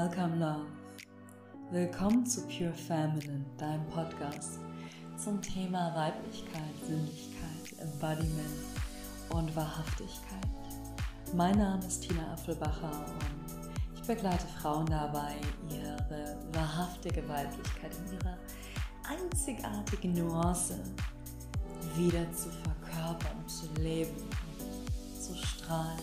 [0.00, 0.66] Welcome Love.
[1.72, 4.60] Willkommen zu Pure Feminine, deinem Podcast
[5.16, 8.62] zum Thema Weiblichkeit, Sinnlichkeit, Embodiment
[9.30, 10.46] und Wahrhaftigkeit.
[11.34, 15.34] Mein Name ist Tina Apfelbacher und ich begleite Frauen dabei,
[15.68, 18.38] ihre wahrhaftige Weiblichkeit in ihrer
[19.02, 20.78] einzigartigen Nuance
[21.96, 24.14] wieder zu verkörpern, zu leben,
[25.20, 25.98] zu strahlen.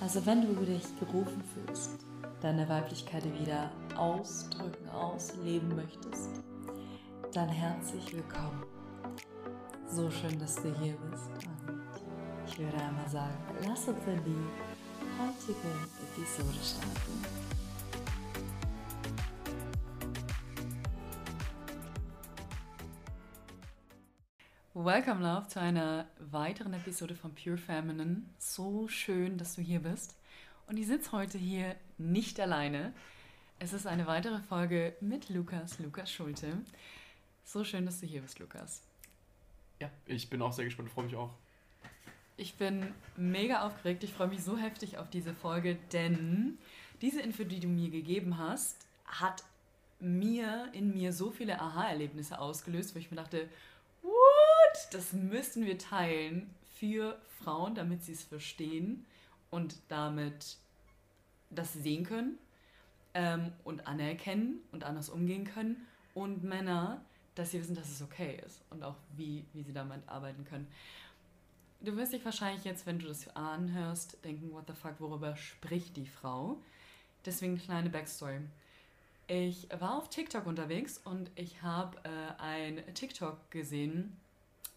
[0.00, 2.11] Also wenn du dich gerufen fühlst,
[2.42, 6.42] deine Weiblichkeit wieder ausdrücken, ausleben möchtest,
[7.32, 8.64] dann herzlich willkommen.
[9.86, 11.30] So schön, dass du hier bist.
[11.68, 11.82] Und
[12.48, 14.44] ich würde einmal sagen, lass uns in die
[15.20, 15.68] heutige
[16.02, 17.22] Episode starten.
[24.74, 28.22] Welcome, Love, zu einer weiteren Episode von Pure Feminine.
[28.38, 30.16] So schön, dass du hier bist.
[30.66, 32.92] Und ich sitze heute hier nicht alleine.
[33.58, 36.58] Es ist eine weitere Folge mit Lukas, Lukas Schulte.
[37.44, 38.82] So schön, dass du hier bist, Lukas.
[39.80, 41.30] Ja, ich bin auch sehr gespannt, freue mich auch.
[42.36, 44.04] Ich bin mega aufgeregt.
[44.04, 46.58] Ich freue mich so heftig auf diese Folge, denn
[47.00, 49.44] diese Info, die du mir gegeben hast, hat
[50.00, 53.48] mir in mir so viele Aha-Erlebnisse ausgelöst, wo ich mir dachte,
[54.02, 54.88] what?
[54.92, 59.04] Das müssen wir teilen für Frauen, damit sie es verstehen
[59.52, 60.56] und damit
[61.50, 62.38] das sehen können
[63.14, 65.86] ähm, und anerkennen und anders umgehen können.
[66.14, 70.00] Und Männer, dass sie wissen, dass es okay ist und auch wie, wie sie damit
[70.08, 70.66] arbeiten können.
[71.80, 75.96] Du wirst dich wahrscheinlich jetzt, wenn du das anhörst, denken, what the fuck, worüber spricht
[75.96, 76.58] die Frau?
[77.24, 78.40] Deswegen kleine Backstory.
[79.26, 84.16] Ich war auf TikTok unterwegs und ich habe äh, ein TikTok gesehen,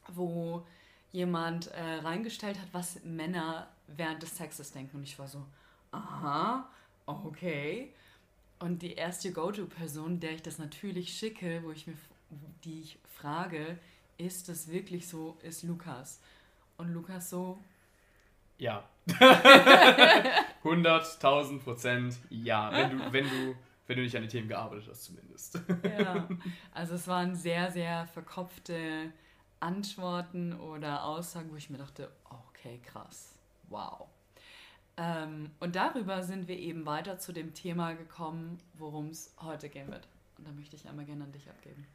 [0.08, 0.66] wo
[1.12, 4.98] jemand äh, reingestellt hat, was Männer während des Sexes denken.
[4.98, 5.46] Und ich war so,
[5.92, 6.70] aha,
[7.06, 7.94] okay.
[8.60, 11.96] Und die erste Go-To-Person, der ich das natürlich schicke, wo ich mir,
[12.64, 13.78] die ich frage,
[14.18, 16.22] ist das wirklich so, ist Lukas.
[16.78, 17.60] Und Lukas so,
[18.58, 18.84] ja.
[20.64, 22.72] 100.000 Prozent ja.
[22.72, 23.56] Wenn du, wenn, du,
[23.88, 25.60] wenn du nicht an den Themen gearbeitet hast, zumindest.
[25.84, 26.28] ja.
[26.74, 29.12] Also es waren sehr, sehr verkopfte
[29.60, 33.35] Antworten oder Aussagen, wo ich mir dachte, okay, krass,
[33.76, 34.08] wow.
[34.98, 39.90] Ähm, und darüber sind wir eben weiter zu dem Thema gekommen, worum es heute gehen
[39.92, 40.08] wird.
[40.38, 41.86] Und da möchte ich einmal gerne an dich abgeben.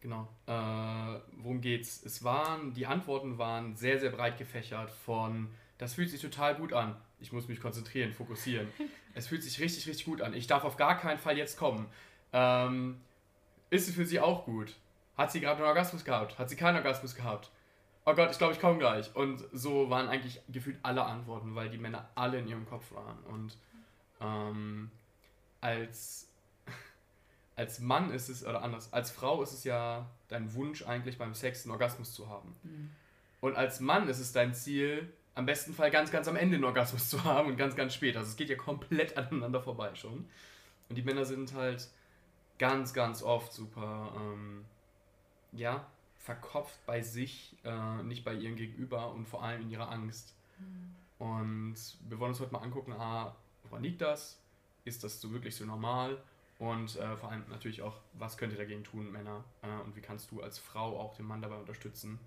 [0.00, 0.28] Genau.
[0.46, 2.02] Äh, worum geht's?
[2.04, 6.72] Es waren, die Antworten waren sehr, sehr breit gefächert von, das fühlt sich total gut
[6.72, 6.96] an.
[7.20, 8.68] Ich muss mich konzentrieren, fokussieren.
[9.14, 10.34] es fühlt sich richtig, richtig gut an.
[10.34, 11.86] Ich darf auf gar keinen Fall jetzt kommen.
[12.32, 13.00] Ähm,
[13.70, 14.76] ist es für sie auch gut?
[15.16, 16.38] Hat sie gerade einen Orgasmus gehabt?
[16.38, 17.50] Hat sie keinen Orgasmus gehabt?
[18.10, 19.14] Oh Gott, ich glaube, ich komme gleich.
[19.14, 23.18] Und so waren eigentlich gefühlt alle Antworten, weil die Männer alle in ihrem Kopf waren.
[23.24, 23.56] Und
[24.20, 24.90] ähm,
[25.60, 26.28] als,
[27.56, 31.34] als Mann ist es, oder anders, als Frau ist es ja dein Wunsch eigentlich beim
[31.34, 32.54] Sex einen Orgasmus zu haben.
[32.62, 32.90] Mhm.
[33.40, 36.64] Und als Mann ist es dein Ziel, am besten Fall ganz, ganz am Ende einen
[36.64, 38.16] Orgasmus zu haben und ganz, ganz spät.
[38.16, 40.28] Also es geht ja komplett aneinander vorbei schon.
[40.88, 41.88] Und die Männer sind halt
[42.58, 44.64] ganz, ganz oft super, ähm,
[45.52, 45.86] ja,
[46.20, 50.34] verkopft bei sich, äh, nicht bei ihrem Gegenüber und vor allem in ihrer Angst.
[50.58, 50.94] Mhm.
[51.18, 51.76] Und
[52.08, 54.38] wir wollen uns heute mal angucken, ah, woran liegt das?
[54.84, 56.22] Ist das so wirklich so normal?
[56.58, 59.44] Und äh, vor allem natürlich auch, was könnt ihr dagegen tun, Männer?
[59.62, 62.18] Äh, und wie kannst du als Frau auch den Mann dabei unterstützen,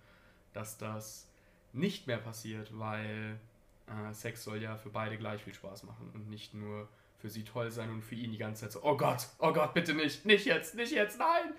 [0.53, 1.27] dass das
[1.71, 3.39] nicht mehr passiert, weil
[3.87, 6.87] äh, Sex soll ja für beide gleich viel Spaß machen und nicht nur
[7.19, 9.73] für sie toll sein und für ihn die ganze Zeit so, oh Gott, oh Gott,
[9.73, 11.53] bitte nicht, nicht jetzt, nicht jetzt, nein!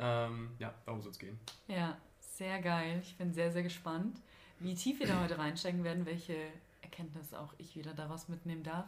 [0.00, 1.38] Ähm, ja, darum soll es gehen.
[1.68, 3.00] Ja, sehr geil.
[3.02, 4.18] Ich bin sehr, sehr gespannt,
[4.58, 6.36] wie tief wir da heute reinsteigen werden, welche
[6.82, 8.86] Erkenntnisse auch ich wieder daraus mitnehmen darf.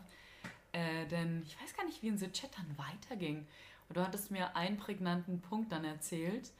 [0.73, 3.47] Äh, denn ich weiß gar nicht, wie unser Chat dann weiterging.
[3.89, 6.51] Und du hattest mir einen prägnanten Punkt dann erzählt,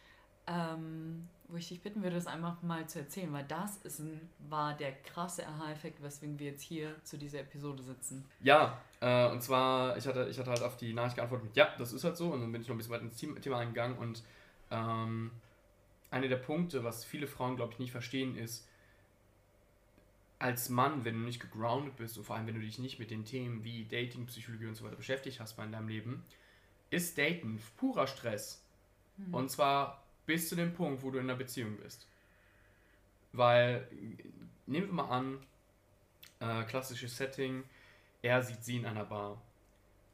[0.47, 4.29] ähm, wo ich dich bitten würde, das einfach mal zu erzählen, weil das ist ein,
[4.49, 8.25] war der krasse Aha-Effekt, weswegen wir jetzt hier zu dieser Episode sitzen.
[8.41, 11.69] Ja, äh, und zwar, ich hatte, ich hatte halt auf die Nachricht geantwortet mit, ja,
[11.79, 13.99] das ist halt so, und dann bin ich noch ein bisschen weiter ins Thema eingegangen
[13.99, 14.23] und
[14.73, 15.31] ähm,
[16.11, 18.69] einer der Punkte, was viele Frauen, glaube ich, nicht verstehen, ist,
[20.39, 23.13] als Mann, wenn du nicht gegroundet bist und vor allem, wenn du dich nicht mit
[23.13, 26.25] den Themen wie Dating, Psychologie und so weiter beschäftigt hast in deinem Leben,
[26.91, 28.65] ist Daten purer Stress.
[29.19, 29.35] Mhm.
[29.35, 32.09] Und zwar bis zu dem Punkt, wo du in einer Beziehung bist.
[33.33, 33.89] Weil,
[34.67, 35.39] nehmen wir mal an,
[36.41, 37.63] äh, klassisches Setting,
[38.21, 39.41] er sieht sie in einer Bar.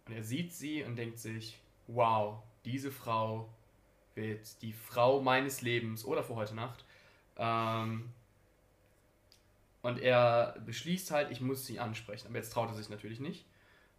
[0.07, 3.49] Und er sieht sie und denkt sich, wow, diese Frau
[4.19, 6.85] wird die Frau meines Lebens oder für heute Nacht.
[7.39, 8.11] Ähm,
[9.83, 12.27] und er beschließt halt, ich muss sie ansprechen.
[12.29, 13.47] Aber jetzt traut er sich natürlich nicht.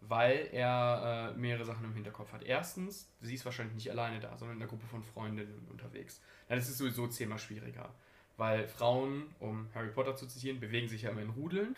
[0.02, 2.44] weil er äh, mehrere Sachen im Hinterkopf hat.
[2.44, 6.22] Erstens, sie ist wahrscheinlich nicht alleine da, sondern in einer Gruppe von Freundinnen unterwegs.
[6.48, 7.94] Dann ist es sowieso zehnmal schwieriger,
[8.38, 11.76] weil Frauen, um Harry Potter zu zitieren, bewegen sich ja immer in Rudeln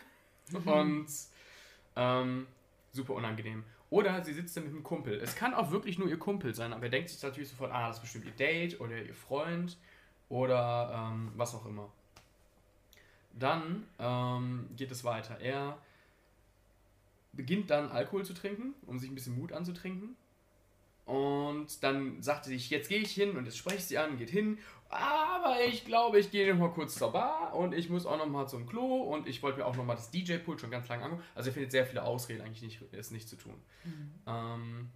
[0.64, 1.08] und
[1.96, 2.46] ähm,
[2.92, 3.64] super unangenehm.
[3.92, 5.20] Oder sie sitzt da mit einem Kumpel.
[5.20, 7.88] Es kann auch wirklich nur ihr Kumpel sein, aber er denkt sich natürlich sofort, ah,
[7.88, 9.76] das ist bestimmt ihr Date oder ihr Freund
[10.30, 11.92] oder ähm, was auch immer.
[13.38, 15.38] Dann ähm, geht es weiter.
[15.40, 15.76] Er
[17.34, 20.16] beginnt dann Alkohol zu trinken, um sich ein bisschen Mut anzutrinken.
[21.04, 24.16] Und dann sagt sie sich, jetzt gehe ich hin und jetzt spreche ich sie an,
[24.16, 24.56] geht hin.
[24.92, 28.26] Aber ich glaube, ich gehe noch mal kurz zur Bar und ich muss auch noch
[28.26, 31.04] mal zum Klo und ich wollte mir auch noch mal das DJ-Pult schon ganz lange
[31.04, 31.22] angucken.
[31.34, 33.54] Also er findet sehr viele Ausreden, eigentlich nicht, es nicht zu tun.
[33.84, 34.12] Mhm.
[34.26, 34.90] Ähm,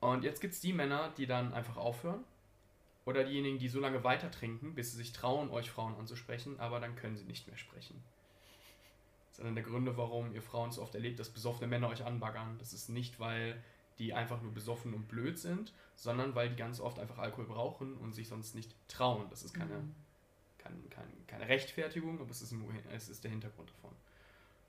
[0.00, 2.24] und jetzt gibt es die Männer, die dann einfach aufhören.
[3.04, 6.80] Oder diejenigen, die so lange weiter trinken, bis sie sich trauen, euch Frauen anzusprechen, aber
[6.80, 8.02] dann können sie nicht mehr sprechen.
[9.28, 12.04] Das ist einer der Gründe, warum ihr Frauen so oft erlebt, dass besoffene Männer euch
[12.04, 12.56] anbaggern.
[12.58, 13.62] Das ist nicht, weil
[14.00, 17.94] die einfach nur besoffen und blöd sind, sondern weil die ganz oft einfach Alkohol brauchen
[17.98, 19.26] und sich sonst nicht trauen.
[19.28, 19.94] Das ist keine, mhm.
[20.56, 23.94] keine, keine, keine Rechtfertigung, aber es ist, ein, es ist der Hintergrund davon.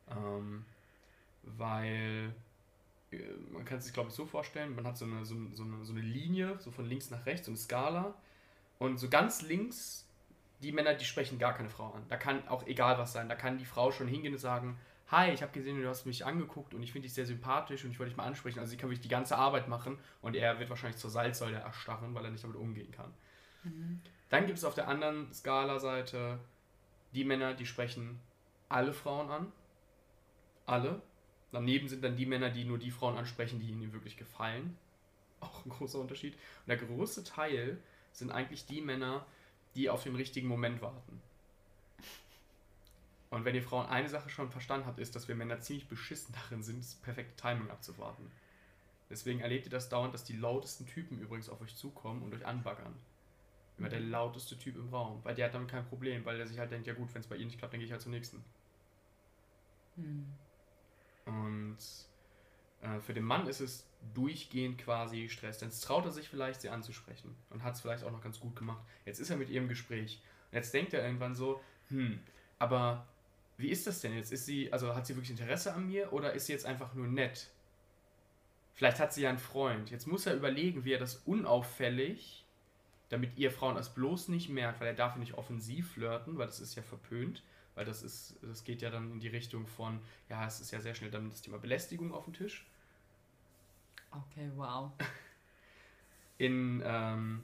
[0.09, 0.65] Ähm,
[1.43, 2.35] weil
[3.11, 3.17] äh,
[3.51, 5.85] man kann es sich, glaube ich, so vorstellen, man hat so eine, so, so, eine,
[5.85, 8.13] so eine Linie, so von links nach rechts, so eine Skala.
[8.79, 10.05] Und so ganz links,
[10.61, 12.03] die Männer, die sprechen gar keine Frau an.
[12.09, 13.29] Da kann auch egal was sein.
[13.29, 14.77] Da kann die Frau schon hingehen und sagen,
[15.11, 17.91] hi, ich habe gesehen, du hast mich angeguckt und ich finde dich sehr sympathisch und
[17.91, 18.59] ich wollte dich mal ansprechen.
[18.59, 22.15] Also sie kann wirklich die ganze Arbeit machen und er wird wahrscheinlich zur Salzsäule erstarren,
[22.15, 23.13] weil er nicht damit umgehen kann.
[23.63, 24.01] Mhm.
[24.29, 26.39] Dann gibt es auf der anderen Skala-Seite
[27.13, 28.21] die Männer, die sprechen
[28.69, 29.51] alle Frauen an.
[30.65, 31.01] Alle.
[31.51, 34.77] Daneben sind dann die Männer, die nur die Frauen ansprechen, die ihnen wirklich gefallen.
[35.41, 36.35] Auch ein großer Unterschied.
[36.35, 37.77] Und der größte Teil
[38.13, 39.25] sind eigentlich die Männer,
[39.75, 41.21] die auf den richtigen Moment warten.
[43.31, 46.35] Und wenn ihr Frauen eine Sache schon verstanden habt, ist, dass wir Männer ziemlich beschissen
[46.43, 48.29] darin sind, das perfekte Timing abzuwarten.
[49.09, 52.45] Deswegen erlebt ihr das dauernd, dass die lautesten Typen übrigens auf euch zukommen und euch
[52.45, 52.93] anbaggern.
[53.77, 54.11] Immer der mhm.
[54.11, 55.21] lauteste Typ im Raum.
[55.23, 57.27] Weil der hat damit kein Problem, weil der sich halt denkt, ja gut, wenn es
[57.27, 58.43] bei ihr nicht klappt, dann gehe ich halt zum nächsten.
[59.95, 60.27] Hm.
[61.25, 61.77] Und
[62.81, 65.57] äh, für den Mann ist es durchgehend quasi Stress.
[65.57, 67.35] Denn es traut er sich vielleicht, sie anzusprechen.
[67.49, 68.83] Und hat es vielleicht auch noch ganz gut gemacht.
[69.05, 70.21] Jetzt ist er mit ihr im Gespräch.
[70.51, 72.19] Und jetzt denkt er irgendwann so, hm,
[72.59, 73.07] aber
[73.61, 74.31] wie ist das denn jetzt?
[74.31, 77.07] Ist sie, also hat sie wirklich Interesse an mir oder ist sie jetzt einfach nur
[77.07, 77.49] nett?
[78.73, 79.91] Vielleicht hat sie ja einen Freund.
[79.91, 82.45] Jetzt muss er überlegen, wie er das unauffällig,
[83.09, 86.59] damit ihr Frauen das bloß nicht merkt, weil er darf nicht offensiv flirten, weil das
[86.59, 87.43] ist ja verpönt,
[87.75, 89.99] weil das ist, das geht ja dann in die Richtung von,
[90.29, 92.65] ja, es ist ja sehr schnell dann das Thema Belästigung auf dem Tisch.
[94.11, 94.91] Okay, wow.
[96.37, 97.43] In, ähm,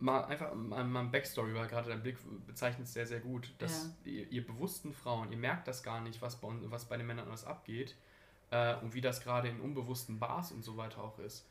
[0.00, 2.16] mal einfach mal, mal ein Backstory, weil gerade dein Blick
[2.46, 4.12] bezeichnet es sehr, sehr gut, dass ja.
[4.12, 7.28] ihr, ihr, bewussten Frauen, ihr merkt das gar nicht, was bei, was bei den Männern
[7.28, 7.94] alles abgeht
[8.50, 11.46] äh, und wie das gerade in unbewussten Bars und so weiter auch ist.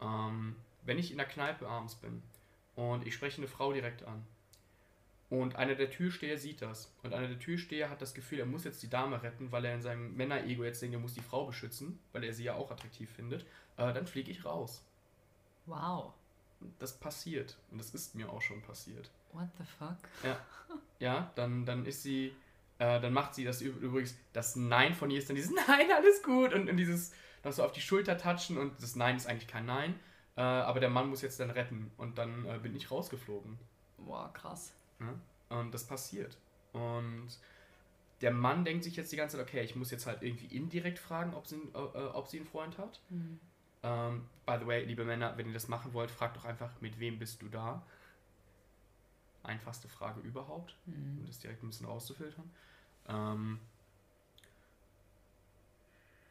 [0.00, 2.22] Ähm, wenn ich in der Kneipe abends bin
[2.74, 4.26] und ich spreche eine Frau direkt an
[5.28, 8.64] und einer der Türsteher sieht das und einer der Türsteher hat das Gefühl, er muss
[8.64, 11.46] jetzt die Dame retten, weil er in seinem Männerego jetzt denkt, er muss die Frau
[11.46, 13.42] beschützen, weil er sie ja auch attraktiv findet,
[13.76, 14.84] äh, dann fliege ich raus.
[15.66, 16.14] Wow
[16.78, 17.56] das passiert.
[17.70, 19.10] Und das ist mir auch schon passiert.
[19.32, 19.96] What the fuck?
[20.24, 20.38] Ja,
[20.98, 22.34] ja dann, dann ist sie,
[22.78, 26.22] äh, dann macht sie das übrigens, das Nein von ihr ist dann dieses Nein, alles
[26.22, 27.12] gut und, und dieses
[27.44, 29.98] noch so auf die Schulter touchen und das Nein ist eigentlich kein Nein,
[30.36, 33.58] äh, aber der Mann muss jetzt dann retten und dann äh, bin ich rausgeflogen.
[33.98, 34.72] Boah, krass.
[35.00, 35.58] Ja?
[35.58, 36.36] Und das passiert.
[36.72, 37.28] Und
[38.20, 40.98] der Mann denkt sich jetzt die ganze Zeit, okay, ich muss jetzt halt irgendwie indirekt
[40.98, 43.00] fragen, ob sie, äh, ob sie einen Freund hat.
[43.08, 43.40] Mhm.
[43.82, 46.98] Ähm, by the way, liebe Männer, wenn ihr das machen wollt, fragt doch einfach, mit
[47.00, 47.82] wem bist du da?
[49.42, 51.20] Einfachste Frage überhaupt, mhm.
[51.20, 52.50] um das direkt ein bisschen rauszufiltern.
[53.08, 53.58] Ähm,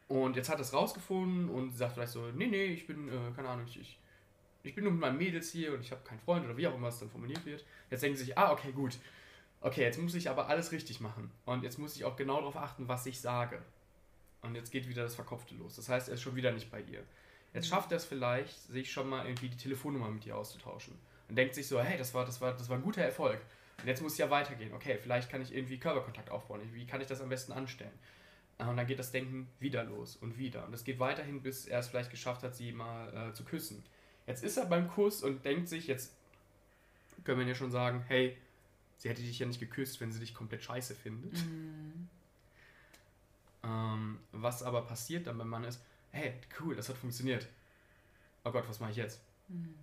[0.08, 3.32] und jetzt hat er es rausgefunden und sagt vielleicht so, nee, nee, ich bin, äh,
[3.36, 4.00] keine Ahnung, ich, ich,
[4.64, 6.76] ich bin nur mit meinen Mädels hier und ich habe keinen Freund oder wie auch
[6.76, 7.64] immer es dann formuliert wird.
[7.90, 8.98] Jetzt denken sie sich, ah, okay, gut.
[9.62, 11.32] Okay, jetzt muss ich aber alles richtig machen.
[11.46, 13.62] Und jetzt muss ich auch genau darauf achten, was ich sage.
[14.42, 15.76] Und jetzt geht wieder das Verkopfte los.
[15.76, 17.04] Das heißt, er ist schon wieder nicht bei ihr.
[17.54, 20.94] Jetzt schafft er es vielleicht, sich schon mal irgendwie die Telefonnummer mit ihr auszutauschen.
[21.28, 23.40] Und denkt sich so, hey, das war, das war, das war ein guter Erfolg.
[23.82, 24.74] Und jetzt muss es ja weitergehen.
[24.74, 26.62] Okay, vielleicht kann ich irgendwie Körperkontakt aufbauen.
[26.74, 27.98] Wie kann ich das am besten anstellen?
[28.58, 30.66] Und dann geht das Denken wieder los und wieder.
[30.66, 33.84] Und es geht weiterhin, bis er es vielleicht geschafft hat, sie mal äh, zu küssen.
[34.28, 36.14] Jetzt ist er beim Kuss und denkt sich, jetzt
[37.24, 38.38] können wir ja schon sagen, hey,
[38.98, 41.34] sie hätte dich ja nicht geküsst, wenn sie dich komplett scheiße findet.
[41.34, 42.10] Mhm.
[43.64, 47.48] Ähm, was aber passiert dann beim Mann ist, hey, cool, das hat funktioniert.
[48.44, 49.22] Oh Gott, was mache ich jetzt?
[49.48, 49.76] Mhm.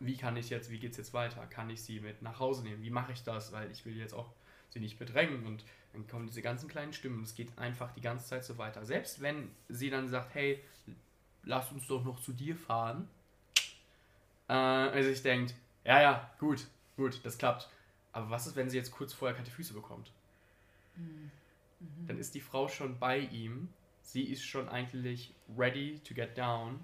[0.00, 1.46] Wie kann ich jetzt, wie geht es jetzt weiter?
[1.46, 2.82] Kann ich sie mit nach Hause nehmen?
[2.82, 3.52] Wie mache ich das?
[3.52, 4.30] Weil ich will jetzt auch
[4.70, 7.22] sie nicht bedrängen und dann kommen diese ganzen kleinen Stimmen.
[7.22, 8.84] Es geht einfach die ganze Zeit so weiter.
[8.84, 10.62] Selbst wenn sie dann sagt, hey,
[11.44, 13.08] lass uns doch noch zu dir fahren.
[14.48, 15.54] Äh, also ich denkt,
[15.84, 16.66] ja, ja, gut,
[16.96, 17.68] gut, das klappt.
[18.12, 20.10] Aber was ist, wenn sie jetzt kurz vorher kalte Füße bekommt?
[20.96, 21.30] Mhm.
[22.06, 23.68] Dann ist die Frau schon bei ihm.
[24.04, 26.78] Sie ist schon eigentlich ready to get down.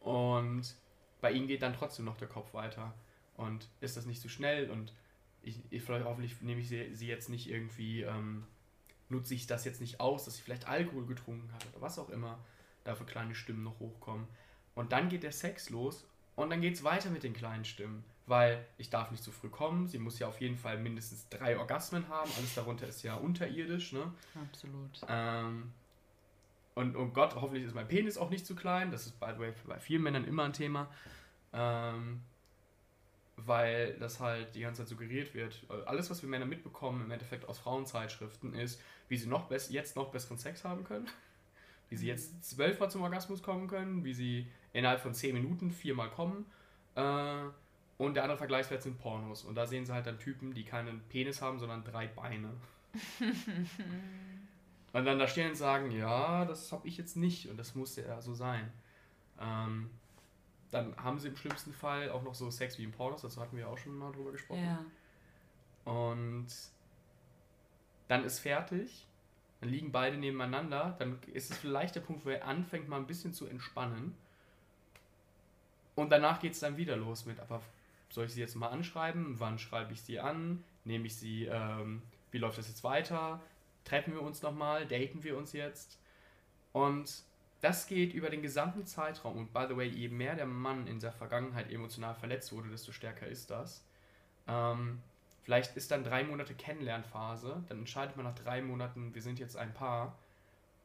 [0.00, 0.74] Und
[1.20, 2.94] bei ihm geht dann trotzdem noch der Kopf weiter.
[3.36, 4.70] Und ist das nicht zu so schnell?
[4.70, 4.92] Und
[5.42, 8.44] ich, ich vielleicht hoffentlich nehme ich sie, sie jetzt nicht irgendwie, ähm,
[9.08, 12.10] nutze ich das jetzt nicht aus, dass sie vielleicht Alkohol getrunken hat oder was auch
[12.10, 12.38] immer.
[12.84, 14.28] Dafür kleine Stimmen noch hochkommen.
[14.76, 18.04] Und dann geht der Sex los und dann geht es weiter mit den kleinen Stimmen
[18.26, 19.86] weil ich darf nicht zu früh kommen.
[19.86, 22.30] Sie muss ja auf jeden Fall mindestens drei Orgasmen haben.
[22.36, 23.92] Alles darunter ist ja unterirdisch.
[23.92, 24.12] Ne?
[24.34, 25.00] Absolut.
[25.08, 25.72] Ähm,
[26.76, 28.90] und oh Gott, hoffentlich ist mein Penis auch nicht zu klein.
[28.90, 30.88] Das ist, by the way, bei vielen Männern immer ein Thema.
[31.54, 32.20] Ähm,
[33.36, 35.64] weil das halt die ganze Zeit suggeriert wird.
[35.86, 38.78] Alles, was wir Männer mitbekommen, im Endeffekt aus Frauenzeitschriften, ist,
[39.08, 41.06] wie sie noch jetzt noch besseren Sex haben können.
[41.88, 44.04] Wie sie jetzt zwölfmal zum Orgasmus kommen können.
[44.04, 46.44] Wie sie innerhalb von zehn Minuten viermal kommen.
[46.96, 47.44] Äh,
[47.96, 49.44] und der andere Vergleichswert sind Pornos.
[49.44, 52.50] Und da sehen sie halt dann Typen, die keinen Penis haben, sondern drei Beine.
[54.96, 57.96] und dann da stehen und sagen, ja, das habe ich jetzt nicht und das muss
[57.96, 58.72] ja so sein.
[59.38, 59.90] Ähm,
[60.70, 63.58] dann haben sie im schlimmsten Fall auch noch so Sex wie im Pornos, dazu hatten
[63.58, 64.64] wir auch schon mal drüber gesprochen.
[64.64, 65.92] Ja.
[65.92, 66.46] Und
[68.08, 69.06] dann ist fertig,
[69.60, 73.06] dann liegen beide nebeneinander, dann ist es vielleicht der Punkt, wo er anfängt mal ein
[73.06, 74.16] bisschen zu entspannen.
[75.94, 77.60] Und danach geht es dann wieder los mit, aber
[78.08, 79.38] soll ich sie jetzt mal anschreiben?
[79.40, 80.64] Wann schreibe ich sie an?
[80.84, 82.00] Nehme ich sie, ähm,
[82.30, 83.42] wie läuft das jetzt weiter?
[83.86, 84.86] Treffen wir uns nochmal?
[84.86, 85.98] Daten wir uns jetzt?
[86.72, 87.22] Und
[87.60, 89.38] das geht über den gesamten Zeitraum.
[89.38, 92.92] Und by the way, je mehr der Mann in der Vergangenheit emotional verletzt wurde, desto
[92.92, 93.84] stärker ist das.
[94.46, 95.00] Ähm,
[95.42, 97.64] vielleicht ist dann drei Monate Kennenlernphase.
[97.68, 100.18] Dann entscheidet man nach drei Monaten, wir sind jetzt ein Paar.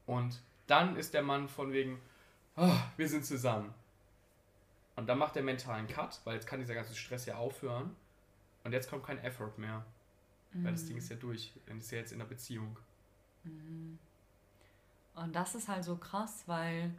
[0.06, 2.00] Und dann ist der Mann von wegen,
[2.56, 3.74] oh, wir sind zusammen.
[4.96, 7.96] Und dann macht er mentalen Cut, weil jetzt kann dieser ganze Stress ja aufhören.
[8.64, 9.84] Und jetzt kommt kein Effort mehr.
[10.54, 10.66] Mhm.
[10.66, 11.52] Weil das Ding ist ja durch.
[11.66, 12.78] Dann ist ja jetzt in der Beziehung.
[13.44, 14.00] Mhm.
[15.16, 16.92] Und das ist halt so krass, weil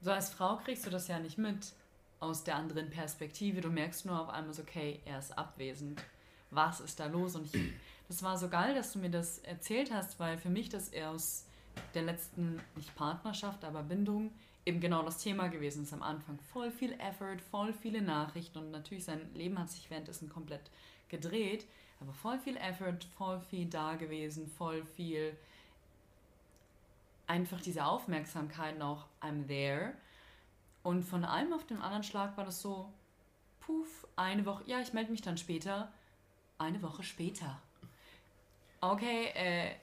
[0.00, 1.72] so als Frau kriegst du das ja nicht mit
[2.20, 3.60] aus der anderen Perspektive.
[3.60, 6.02] Du merkst nur auf einmal so, okay, er ist abwesend.
[6.50, 7.36] Was ist da los?
[7.36, 7.72] Und ich,
[8.08, 11.10] das war so geil, dass du mir das erzählt hast, weil für mich das eher
[11.10, 11.46] aus
[11.94, 14.30] der letzten, nicht Partnerschaft, aber Bindung,
[14.64, 16.38] eben genau das Thema gewesen ist am Anfang.
[16.52, 20.70] Voll viel Effort, voll viele Nachrichten und natürlich sein Leben hat sich währenddessen komplett
[21.08, 21.66] gedreht,
[22.00, 25.36] aber voll viel Effort, voll viel da gewesen, voll viel
[27.26, 29.94] einfach diese Aufmerksamkeit noch, I'm there.
[30.82, 32.92] Und von einem auf den anderen Schlag war das so,
[33.60, 35.90] puff, eine Woche, ja, ich melde mich dann später.
[36.58, 37.60] Eine Woche später.
[38.80, 39.74] Okay, äh,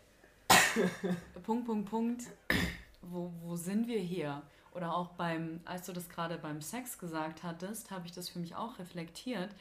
[1.44, 2.24] Punkt, Punkt, Punkt.
[3.01, 4.44] Wo, wo sind wir hier?
[4.74, 8.39] Oder auch beim, als du das gerade beim Sex gesagt hattest, habe ich das für
[8.39, 9.53] mich auch reflektiert,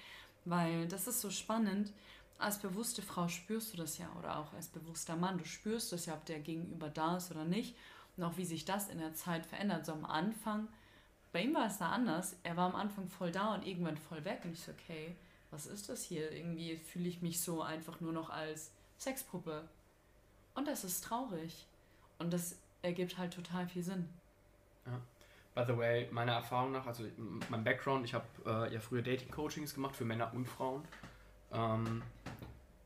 [0.45, 1.93] weil das ist so spannend.
[2.41, 6.07] Als bewusste Frau spürst du das ja oder auch als bewusster Mann, du spürst das
[6.07, 7.77] ja, ob der Gegenüber da ist oder nicht
[8.17, 9.85] und auch wie sich das in der Zeit verändert.
[9.85, 10.69] So am Anfang,
[11.33, 12.37] bei ihm war es da anders.
[12.43, 15.15] Er war am Anfang voll da und irgendwann voll weg und ich so, okay,
[15.51, 16.33] was ist das hier?
[16.33, 19.69] Irgendwie fühle ich mich so einfach nur noch als Sexpuppe.
[20.55, 21.67] Und das ist traurig.
[22.19, 24.09] Und das ergibt halt total viel Sinn.
[24.87, 25.01] Ja.
[25.55, 27.05] By the way, meiner Erfahrung nach, also
[27.49, 30.85] mein Background, ich habe äh, ja früher Dating-Coachings gemacht für Männer und Frauen.
[31.53, 32.03] Ähm,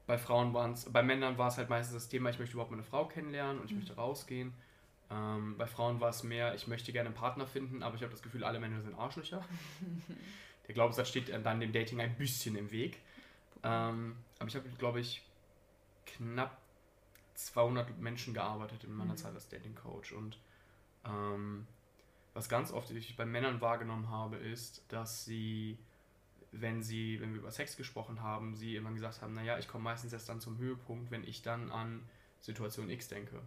[0.07, 2.71] bei Frauen waren es, bei Männern war es halt meistens das Thema, ich möchte überhaupt
[2.71, 3.79] meine Frau kennenlernen und ich mhm.
[3.79, 4.53] möchte rausgehen.
[5.11, 8.13] Ähm, bei Frauen war es mehr, ich möchte gerne einen Partner finden, aber ich habe
[8.13, 9.45] das Gefühl, alle Männer sind Arschlöcher.
[10.67, 12.99] Der Glaubenssatz steht dann dem Dating ein bisschen im Weg.
[13.63, 15.23] Ähm, aber ich habe, glaube ich,
[16.07, 16.57] knapp
[17.35, 19.19] 200 Menschen gearbeitet in meiner mhm.
[19.19, 20.39] Zeit als Dating Coach und
[21.05, 21.67] ähm,
[22.35, 25.79] was ganz oft ich bei Männern wahrgenommen habe, ist, dass sie,
[26.61, 29.85] wenn sie, wenn wir über Sex gesprochen haben, sie immer gesagt haben, naja, ich komme
[29.85, 32.03] meistens erst dann zum Höhepunkt, wenn ich dann an
[32.41, 33.41] Situation X denke.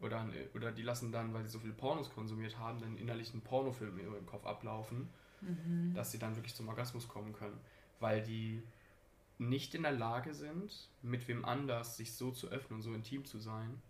[0.00, 3.32] Oder, an, oder die lassen dann, weil sie so viele Pornos konsumiert haben, dann innerlich
[3.32, 5.08] einen Pornofilm im Kopf ablaufen,
[5.40, 5.94] mhm.
[5.94, 7.58] dass sie dann wirklich zum Orgasmus kommen können.
[8.00, 8.62] Weil die
[9.38, 13.24] nicht in der Lage sind, mit wem anders sich so zu öffnen und so intim
[13.24, 13.80] zu sein,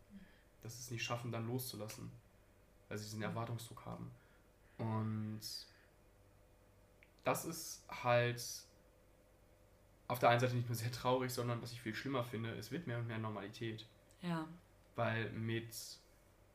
[0.63, 2.11] dass sie es nicht schaffen, dann loszulassen.
[2.89, 4.11] Weil sie diesen Erwartungsdruck haben.
[4.79, 5.41] Und
[7.25, 8.43] das ist halt
[10.07, 12.71] auf der einen Seite nicht mehr sehr traurig, sondern was ich viel schlimmer finde, es
[12.71, 13.87] wird mehr und mehr Normalität.
[14.21, 14.47] Ja.
[14.97, 15.75] Weil mit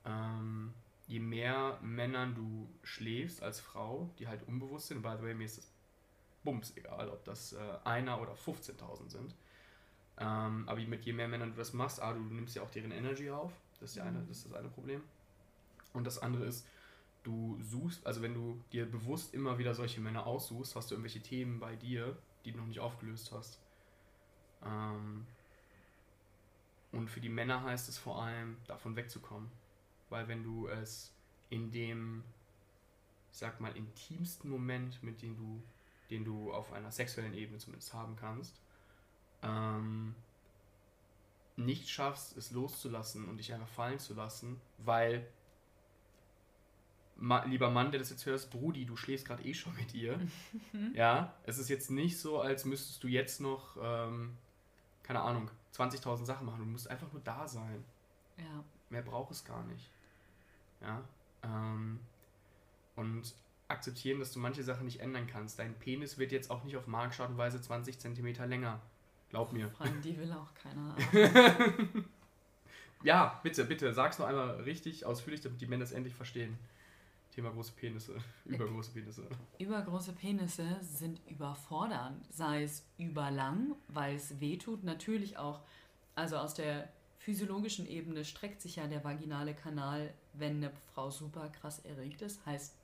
[0.05, 0.73] ähm,
[1.07, 5.45] je mehr Männern du schläfst als Frau, die halt unbewusst sind, by the way, mir
[5.45, 5.71] ist das
[6.43, 9.35] Bums egal, ob das äh, einer oder 15.000 sind,
[10.21, 12.91] Ähm, aber mit je mehr Männern du das machst, ah, du nimmst ja auch deren
[12.91, 13.53] Energy auf.
[13.79, 15.01] Das ist, ja eine, das ist das eine Problem.
[15.93, 16.67] Und das andere ist,
[17.23, 21.21] du suchst, also wenn du dir bewusst immer wieder solche Männer aussuchst, hast du irgendwelche
[21.21, 23.59] Themen bei dir, die du noch nicht aufgelöst hast.
[24.65, 25.25] Ähm,
[26.91, 29.49] und für die Männer heißt es vor allem, davon wegzukommen.
[30.09, 31.13] Weil wenn du es
[31.49, 32.23] in dem,
[33.31, 35.61] ich sag mal, intimsten Moment, mit dem du,
[36.09, 38.59] den du auf einer sexuellen Ebene zumindest haben kannst,
[39.43, 40.15] ähm,
[41.57, 45.27] nicht schaffst, es loszulassen und dich einfach fallen zu lassen, weil,
[47.19, 50.19] ma, lieber Mann, der das jetzt hörst, Brudi, du schläfst gerade eh schon mit ihr.
[50.93, 54.37] ja, es ist jetzt nicht so, als müsstest du jetzt noch, ähm,
[55.03, 56.59] keine Ahnung, 20.000 Sachen machen.
[56.59, 57.83] Du musst einfach nur da sein.
[58.37, 58.63] Ja.
[58.89, 59.89] Mehr braucht es gar nicht.
[60.81, 61.03] Ja.
[61.43, 61.99] Ähm,
[62.95, 63.33] und
[63.67, 65.59] akzeptieren, dass du manche Sachen nicht ändern kannst.
[65.59, 68.81] Dein Penis wird jetzt auch nicht auf magische Art und Weise 20 Zentimeter länger.
[69.29, 69.69] Glaub mir.
[69.69, 70.95] Fragen, die will auch keiner.
[73.03, 76.57] ja, bitte, bitte, sag's noch einmal richtig ausführlich, damit die Männer es endlich verstehen.
[77.33, 79.27] Thema große Penisse, übergroße Penisse.
[79.59, 85.61] Übergroße Penisse sind überfordernd, sei es überlang, weil es wehtut, natürlich auch.
[86.15, 91.49] Also aus der physiologischen Ebene streckt sich ja der vaginale Kanal, wenn eine Frau super
[91.49, 92.75] krass erregt ist, heißt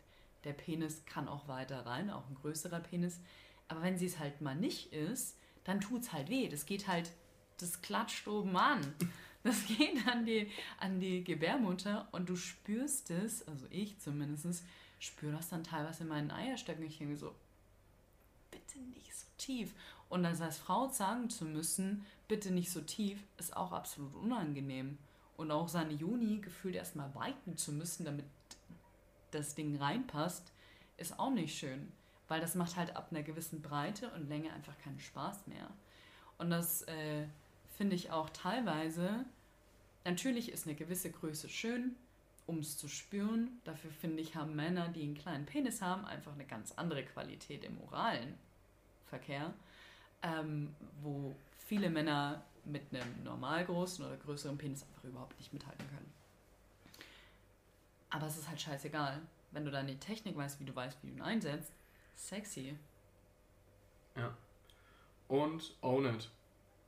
[0.45, 3.19] der Penis kann auch weiter rein, auch ein größerer Penis.
[3.67, 6.47] Aber wenn sie es halt mal nicht ist, dann tut es halt weh.
[6.47, 7.11] Das geht halt,
[7.57, 8.81] das klatscht oben an.
[9.45, 10.49] Das geht an die,
[10.79, 14.63] an die Gebärmutter und du spürst es, also ich zumindest,
[14.97, 16.83] spüre das dann teilweise in meinen Eierstöcken.
[16.83, 17.31] Ich denke so,
[18.49, 19.75] bitte nicht so tief.
[20.09, 24.97] Und das als Frau sagen zu müssen, bitte nicht so tief, ist auch absolut unangenehm.
[25.37, 28.25] Und auch seine Juni gefühlt erstmal weiten zu müssen, damit
[29.29, 30.51] das Ding reinpasst,
[30.97, 31.91] ist auch nicht schön.
[32.27, 35.69] Weil das macht halt ab einer gewissen Breite und Länge einfach keinen Spaß mehr.
[36.39, 37.27] Und das äh,
[37.77, 39.25] finde ich auch teilweise,
[40.05, 41.95] natürlich ist eine gewisse Größe schön,
[42.47, 43.59] um es zu spüren.
[43.65, 47.63] Dafür finde ich, haben Männer, die einen kleinen Penis haben, einfach eine ganz andere Qualität
[47.63, 48.37] im oralen
[49.07, 49.53] Verkehr,
[50.21, 51.35] ähm, wo
[51.67, 56.13] viele Männer mit einem normal großen oder größeren Penis einfach überhaupt nicht mithalten können.
[58.09, 59.21] Aber es ist halt scheißegal.
[59.51, 61.71] Wenn du dann die Technik weißt, wie du weißt, wie du ihn einsetzt,
[62.15, 62.77] sexy.
[64.15, 64.35] Ja.
[65.27, 66.29] Und own it.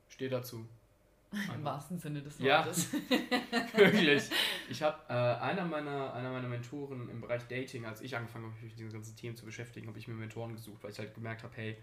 [0.10, 0.66] Steh dazu.
[1.32, 2.92] Im wahrsten Sinne des Wortes.
[2.94, 3.18] Ja,
[3.78, 4.30] wirklich.
[4.70, 8.54] Ich habe äh, einer, meiner, einer meiner Mentoren im Bereich Dating, als ich angefangen habe,
[8.54, 11.14] mich mit diesen ganzen Themen zu beschäftigen, habe ich mir Mentoren gesucht, weil ich halt
[11.14, 11.78] gemerkt habe, hey,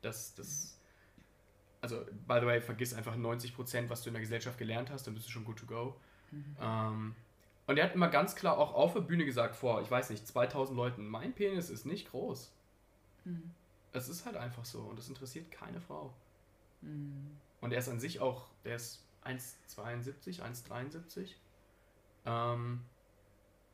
[0.00, 0.80] das, das,
[1.82, 5.14] also, by the way, vergiss einfach 90%, was du in der Gesellschaft gelernt hast, dann
[5.14, 5.94] bist du schon good to go.
[6.30, 6.56] Mhm.
[6.60, 7.14] Ähm,
[7.66, 10.26] und er hat immer ganz klar auch auf der Bühne gesagt, vor, ich weiß nicht,
[10.26, 12.50] 2000 Leuten, mein Penis ist nicht groß.
[13.26, 13.50] Mhm.
[13.92, 16.14] Es ist halt einfach so und das interessiert keine Frau.
[16.80, 17.36] Mhm.
[17.60, 21.34] Und er ist an sich auch, der ist 1,72, 1,73.
[22.24, 22.84] Ähm,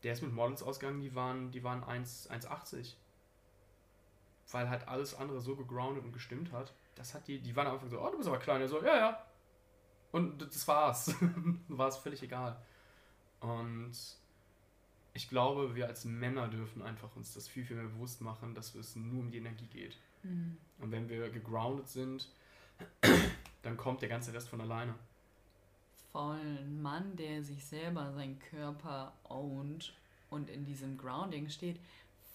[0.02, 2.94] der ist mit Models ausgegangen, die waren, die waren 1,80.
[4.50, 6.74] Weil halt alles andere so gegroundet und gestimmt hat.
[6.94, 8.60] Das hat die, die waren einfach so, oh, du bist aber klein.
[8.60, 9.26] Er so, ja, ja.
[10.12, 11.14] Und das war's.
[11.68, 12.60] war es völlig egal.
[13.40, 13.92] Und
[15.12, 18.74] ich glaube, wir als Männer dürfen einfach uns das viel, viel mehr bewusst machen, dass
[18.74, 19.96] es nur um die Energie geht.
[20.22, 20.56] Mhm.
[20.78, 22.28] Und wenn wir gegroundet sind,
[23.64, 24.94] dann kommt der ganze Rest von alleine.
[26.12, 29.94] Voll ein Mann, der sich selber seinen Körper ownt
[30.30, 31.80] und in diesem Grounding steht.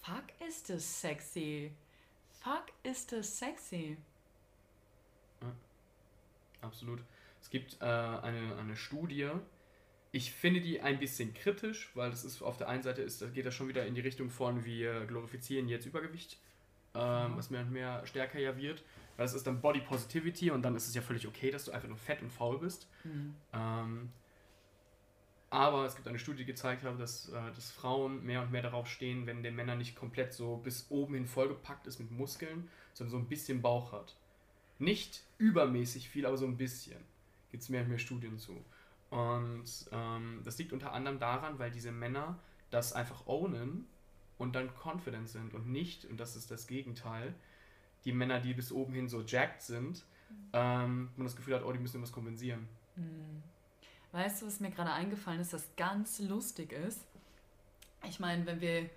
[0.02, 1.72] Fuck, ist das sexy.
[2.42, 3.96] Fuck, ist das sexy.
[5.40, 5.52] Ja,
[6.60, 7.02] absolut.
[7.40, 9.30] Es gibt äh, eine, eine Studie,
[10.12, 13.46] ich finde die ein bisschen kritisch, weil das ist auf der einen Seite ist, geht
[13.46, 16.38] das schon wieder in die Richtung von wir glorifizieren jetzt Übergewicht,
[16.94, 17.36] ähm, mhm.
[17.36, 18.82] was mehr und mehr stärker ja wird.
[19.20, 21.72] Weil das ist dann Body Positivity und dann ist es ja völlig okay, dass du
[21.72, 22.88] einfach nur fett und faul bist.
[23.04, 23.34] Mhm.
[23.52, 24.08] Ähm,
[25.50, 28.62] aber es gibt eine Studie, die gezeigt hat, dass, äh, dass Frauen mehr und mehr
[28.62, 32.70] darauf stehen, wenn der Männer nicht komplett so bis oben hin vollgepackt ist mit Muskeln,
[32.94, 34.16] sondern so ein bisschen Bauch hat.
[34.78, 36.96] Nicht übermäßig viel, aber so ein bisschen.
[37.50, 38.64] Gibt es mehr und mehr Studien zu.
[39.10, 42.38] Und ähm, das liegt unter anderem daran, weil diese Männer
[42.70, 43.86] das einfach ownen
[44.38, 47.34] und dann confident sind und nicht, und das ist das Gegenteil,
[48.04, 50.48] die Männer, die bis oben hin so jacked sind, mhm.
[50.52, 52.68] ähm, man das Gefühl hat, oh, die müssen irgendwas kompensieren.
[52.96, 53.42] Mhm.
[54.12, 57.00] Weißt du, was mir gerade eingefallen ist, das ganz lustig ist?
[58.08, 58.90] Ich meine, wenn wir,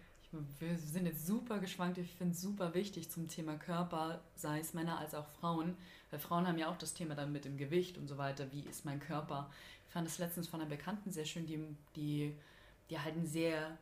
[0.60, 4.74] wir sind jetzt super geschwankt, ich finde es super wichtig zum Thema Körper, sei es
[4.74, 5.76] Männer als auch Frauen,
[6.10, 8.62] weil Frauen haben ja auch das Thema dann mit dem Gewicht und so weiter, wie
[8.62, 9.52] ist mein Körper.
[9.88, 11.60] Ich fand es letztens von einer Bekannten sehr schön, die,
[11.96, 12.36] die,
[12.90, 13.78] die halt einen sehr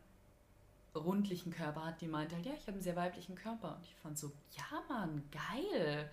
[0.96, 3.76] rundlichen Körper hat, die meinte halt, ja, ich habe einen sehr weiblichen Körper.
[3.76, 6.10] Und ich fand so, ja Mann, geil.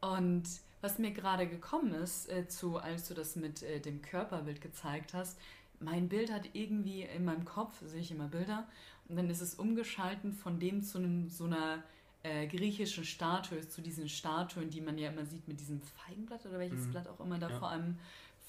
[0.00, 0.44] Und
[0.82, 5.12] Was mir gerade gekommen ist, äh, zu, als du das mit äh, dem Körperbild gezeigt
[5.12, 5.38] hast,
[5.78, 8.66] mein Bild hat irgendwie in meinem Kopf, sehe ich immer Bilder,
[9.08, 11.82] und dann ist es umgeschalten von dem zu einem, so einer
[12.22, 16.58] äh, griechischen Statue, zu diesen Statuen, die man ja immer sieht mit diesem Feigenblatt oder
[16.58, 16.90] welches mhm.
[16.92, 17.58] Blatt auch immer da ja.
[17.58, 17.98] vor allem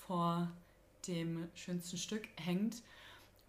[0.08, 0.52] vor
[1.08, 2.82] dem schönsten Stück hängt.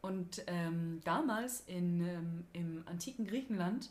[0.05, 3.91] Und ähm, damals in, ähm, im antiken Griechenland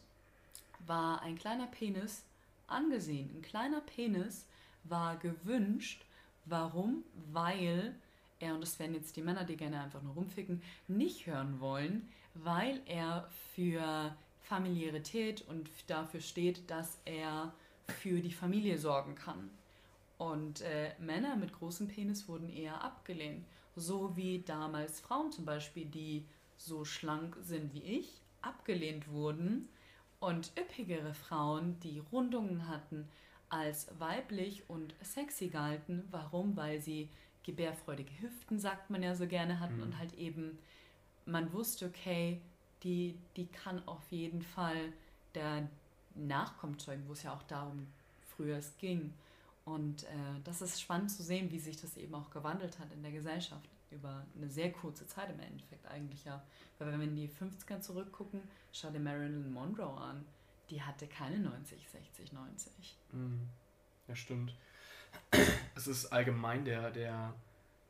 [0.86, 2.26] war ein kleiner Penis
[2.67, 3.30] angesehen.
[3.34, 4.45] Ein kleiner Penis
[4.84, 6.04] war gewünscht.
[6.43, 7.06] Warum?
[7.32, 7.95] Weil
[8.39, 12.10] er, und das werden jetzt die Männer, die gerne einfach nur rumficken, nicht hören wollen,
[12.34, 17.54] weil er für Familiarität und dafür steht, dass er
[18.02, 19.50] für die Familie sorgen kann.
[20.17, 23.45] Und äh, Männer mit großem Penis wurden eher abgelehnt.
[23.75, 26.25] So wie damals Frauen zum Beispiel, die
[26.57, 29.69] so schlank sind wie ich, abgelehnt wurden.
[30.19, 33.07] Und üppigere Frauen, die Rundungen hatten,
[33.49, 36.07] als weiblich und sexy galten.
[36.12, 36.55] Warum?
[36.55, 37.10] Weil sie
[37.43, 39.84] gebärfreudige Hüften, sagt man ja so gerne, hatten mhm.
[39.84, 40.60] und halt eben,
[41.25, 42.39] man wusste, okay,
[42.84, 44.93] die, die kann auf jeden Fall
[45.34, 45.67] der
[46.15, 47.88] Nachkommen zeugen, wo es ja auch darum
[48.36, 49.13] früher es ging.
[49.73, 50.07] Und äh,
[50.43, 53.69] das ist spannend zu sehen, wie sich das eben auch gewandelt hat in der Gesellschaft
[53.89, 56.43] über eine sehr kurze Zeit im Endeffekt eigentlich ja.
[56.77, 60.25] Weil wenn wir in die 50er zurückgucken, schau dir Marilyn Monroe an
[60.71, 62.97] die hatte keine 90, 60, 90.
[64.07, 64.55] Ja, stimmt.
[65.75, 67.34] Es ist allgemein der, der,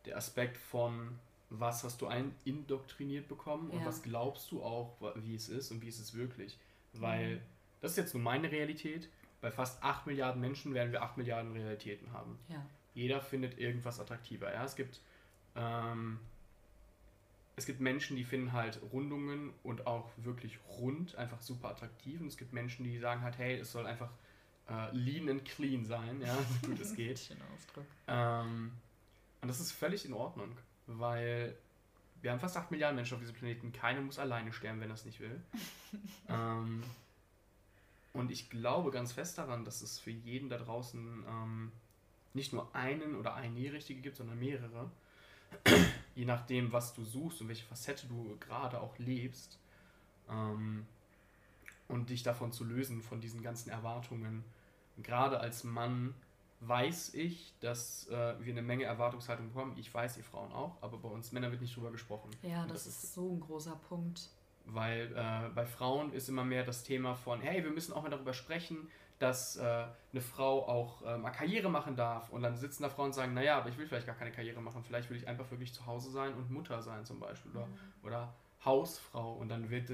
[0.06, 3.86] der Aspekt von, was hast du ein indoktriniert bekommen und ja.
[3.86, 6.58] was glaubst du auch, wie es ist und wie ist es wirklich.
[6.94, 7.42] Weil mhm.
[7.82, 9.10] das ist jetzt nur meine Realität.
[9.42, 12.38] Bei fast 8 Milliarden Menschen werden wir 8 Milliarden Realitäten haben.
[12.48, 12.66] Ja.
[12.94, 14.54] Jeder findet irgendwas attraktiver.
[14.54, 14.64] Ja?
[14.64, 15.02] Es gibt
[15.56, 16.20] ähm,
[17.56, 22.20] es gibt Menschen, die finden halt Rundungen und auch wirklich rund einfach super attraktiv.
[22.20, 24.10] Und es gibt Menschen, die sagen halt, hey, es soll einfach
[24.70, 27.20] äh, lean and clean sein, ja, so gut es geht.
[27.20, 27.86] Schöner Ausdruck.
[28.08, 28.72] Ähm,
[29.42, 31.56] und das ist völlig in Ordnung, weil
[32.22, 33.72] wir haben fast 8 Milliarden Menschen auf diesem Planeten.
[33.74, 35.42] Keiner muss alleine sterben, wenn er es nicht will.
[36.30, 36.84] ähm,
[38.14, 41.72] und ich glaube ganz fest daran, dass es für jeden da draußen ähm,
[42.34, 44.90] nicht nur einen oder eine Richtige gibt, sondern mehrere
[46.16, 49.60] je nachdem, was du suchst und welche Facette du gerade auch lebst,
[50.30, 50.86] ähm,
[51.88, 54.44] und dich davon zu lösen, von diesen ganzen Erwartungen.
[55.04, 56.16] Gerade als Mann
[56.62, 59.76] weiß ich, dass äh, wir eine Menge Erwartungshaltung bekommen.
[59.78, 62.32] Ich weiß, ihr Frauen auch, aber bei uns Männern wird nicht drüber gesprochen.
[62.44, 64.30] Ja, das, das, ist so ein großer Punkt.
[64.66, 68.10] Weil äh, bei Frauen ist immer mehr das Thema von, hey, wir müssen auch mal
[68.10, 72.30] darüber sprechen, dass äh, eine Frau auch äh, mal Karriere machen darf.
[72.30, 74.62] Und dann sitzen da Frauen und sagen, naja, aber ich will vielleicht gar keine Karriere
[74.62, 74.84] machen.
[74.84, 77.52] Vielleicht will ich einfach wirklich zu Hause sein und Mutter sein zum Beispiel.
[77.52, 77.78] Oder, mhm.
[78.04, 78.34] oder
[78.66, 79.34] Hausfrau.
[79.34, 79.90] Und dann, wird,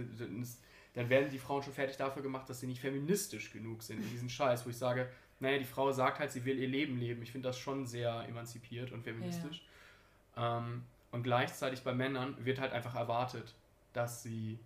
[0.94, 4.10] dann werden die Frauen schon fertig dafür gemacht, dass sie nicht feministisch genug sind in
[4.10, 7.22] diesen Scheiß, wo ich sage, naja, die Frau sagt halt, sie will ihr Leben leben.
[7.22, 9.66] Ich finde das schon sehr emanzipiert und feministisch.
[10.36, 10.60] Ja.
[10.60, 13.54] Ähm, und gleichzeitig bei Männern wird halt einfach erwartet,
[13.98, 14.60] dass sie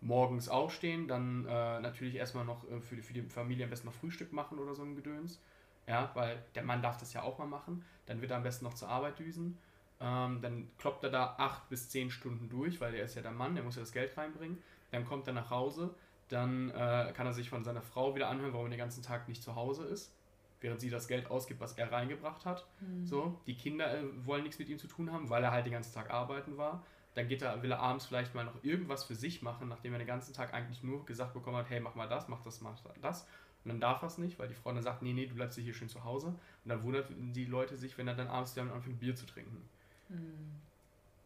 [0.00, 3.86] morgens aufstehen, dann äh, natürlich erstmal noch äh, für, die, für die Familie am besten
[3.86, 5.40] noch Frühstück machen oder so ein Gedöns.
[5.86, 7.84] Ja, weil der Mann darf das ja auch mal machen.
[8.06, 9.58] Dann wird er am besten noch zur Arbeit düsen.
[10.00, 13.30] Ähm, dann kloppt er da acht bis zehn Stunden durch, weil er ist ja der
[13.30, 14.58] Mann, der muss ja das Geld reinbringen.
[14.90, 15.94] Dann kommt er nach Hause,
[16.28, 19.28] dann äh, kann er sich von seiner Frau wieder anhören, warum er den ganzen Tag
[19.28, 20.12] nicht zu Hause ist,
[20.60, 22.66] während sie das Geld ausgibt, was er reingebracht hat.
[22.80, 23.06] Mhm.
[23.06, 25.72] So, die Kinder äh, wollen nichts mit ihm zu tun haben, weil er halt den
[25.72, 26.84] ganzen Tag arbeiten war.
[27.16, 29.98] Dann geht er, will er abends vielleicht mal noch irgendwas für sich machen, nachdem er
[29.98, 32.78] den ganzen Tag eigentlich nur gesagt bekommen hat, hey, mach mal das, mach das, mach
[33.00, 33.26] das.
[33.64, 35.58] Und dann darf er es nicht, weil die Frau dann sagt, nee, nee, du bleibst
[35.58, 36.26] hier schön zu Hause.
[36.28, 39.66] Und dann wundert die Leute sich, wenn er dann abends damit anfängt, Bier zu trinken.
[40.10, 40.60] Mhm.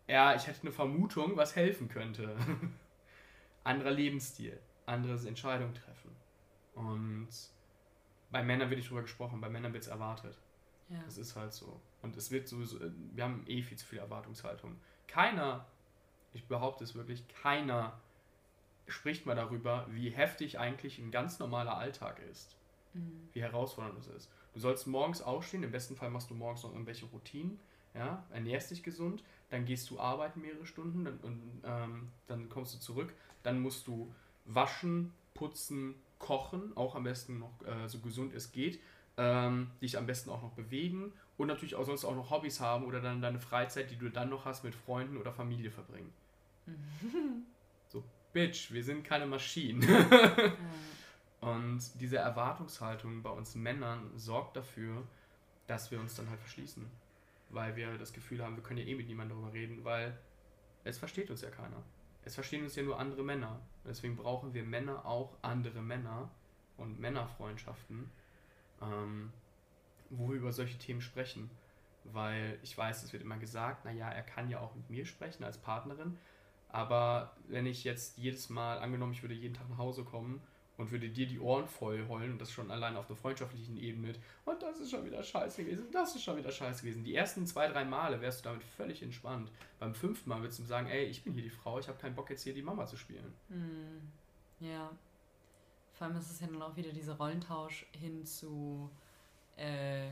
[0.07, 2.37] Ja, ich hätte eine Vermutung, was helfen könnte.
[3.65, 6.11] Anderer Lebensstil, anderes Entscheidung treffen.
[6.75, 7.29] Und
[8.31, 10.39] bei Männern wird nicht drüber gesprochen, bei Männern wird es erwartet.
[10.89, 11.03] Ja.
[11.05, 11.81] Das ist halt so.
[12.01, 12.79] Und es wird sowieso,
[13.13, 14.81] wir haben eh viel zu viel Erwartungshaltung.
[15.09, 15.67] Keiner
[16.33, 17.99] ich behaupte es wirklich, keiner
[18.89, 22.57] spricht mal darüber, wie heftig eigentlich ein ganz normaler Alltag ist.
[22.95, 23.29] Mhm.
[23.33, 24.31] Wie herausfordernd es ist.
[24.53, 27.61] Du sollst morgens aufstehen, im besten Fall machst du morgens noch irgendwelche Routinen,
[27.95, 32.75] ja, ernährst dich gesund, dann gehst du arbeiten mehrere Stunden dann, und ähm, dann kommst
[32.75, 33.13] du zurück,
[33.43, 34.13] dann musst du
[34.45, 38.81] waschen, putzen, kochen, auch am besten noch äh, so gesund es geht,
[39.17, 42.85] ähm, dich am besten auch noch bewegen und natürlich auch sonst auch noch Hobbys haben
[42.85, 46.13] oder dann deine Freizeit, die du dann noch hast, mit Freunden oder Familie verbringen.
[47.89, 49.83] so, Bitch, wir sind keine Maschinen.
[51.41, 55.03] Und diese Erwartungshaltung bei uns Männern sorgt dafür,
[55.67, 56.85] dass wir uns dann halt verschließen.
[57.49, 60.19] Weil wir das Gefühl haben, wir können ja eh mit niemandem darüber reden, weil
[60.85, 61.83] es versteht uns ja keiner.
[62.23, 63.59] Es verstehen uns ja nur andere Männer.
[63.87, 66.31] Deswegen brauchen wir Männer auch andere Männer
[66.77, 68.11] und Männerfreundschaften,
[68.83, 69.33] ähm,
[70.11, 71.51] wo wir über solche Themen sprechen.
[72.05, 75.45] Weil ich weiß, es wird immer gesagt, naja, er kann ja auch mit mir sprechen
[75.45, 76.19] als Partnerin.
[76.69, 80.41] Aber wenn ich jetzt jedes Mal, angenommen, ich würde jeden Tag nach Hause kommen
[80.77, 84.09] und würde dir die Ohren voll heulen und das schon allein auf der freundschaftlichen Ebene
[84.09, 87.05] mit, und das ist schon wieder scheiße gewesen, das ist schon wieder scheiße gewesen.
[87.05, 89.51] Die ersten zwei, drei Male wärst du damit völlig entspannt.
[89.79, 92.15] Beim fünften Mal würdest du sagen, ey, ich bin hier die Frau, ich habe keinen
[92.15, 93.35] Bock jetzt hier die Mama zu spielen.
[93.49, 94.91] Mm, ja.
[95.93, 98.91] Vor allem ist es ja dann auch wieder dieser Rollentausch hin zu
[99.61, 100.11] äh,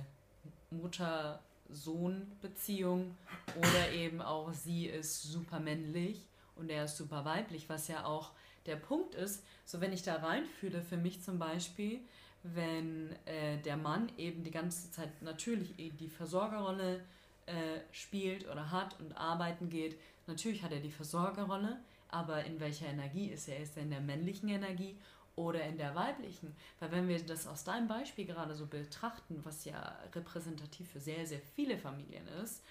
[0.71, 3.17] Mutter-Sohn-Beziehung
[3.57, 8.33] oder eben auch sie ist super männlich und er ist super weiblich, was ja auch
[8.67, 12.01] der Punkt ist, so wenn ich da reinfühle, für mich zum Beispiel,
[12.43, 17.01] wenn äh, der Mann eben die ganze Zeit natürlich die Versorgerrolle
[17.47, 22.87] äh, spielt oder hat und arbeiten geht, natürlich hat er die Versorgerrolle, aber in welcher
[22.87, 23.61] Energie ist er?
[23.61, 24.97] Ist er in der männlichen Energie
[25.39, 26.55] oder in der weiblichen?
[26.81, 31.25] Weil wenn wir das aus deinem Beispiel gerade so betrachten, was ja repräsentativ für sehr,
[31.27, 32.63] sehr viele Familien ist,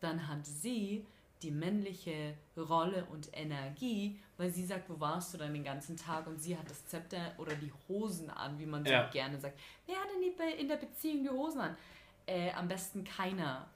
[0.00, 1.06] dann hat sie
[1.42, 6.26] die männliche Rolle und Energie, weil sie sagt, wo warst du dann den ganzen Tag
[6.26, 9.08] und sie hat das Zepter oder die Hosen an, wie man so ja.
[9.10, 9.58] gerne sagt.
[9.86, 11.76] Wer hat denn in der Beziehung die Hosen an?
[12.26, 13.68] Äh, am besten keiner.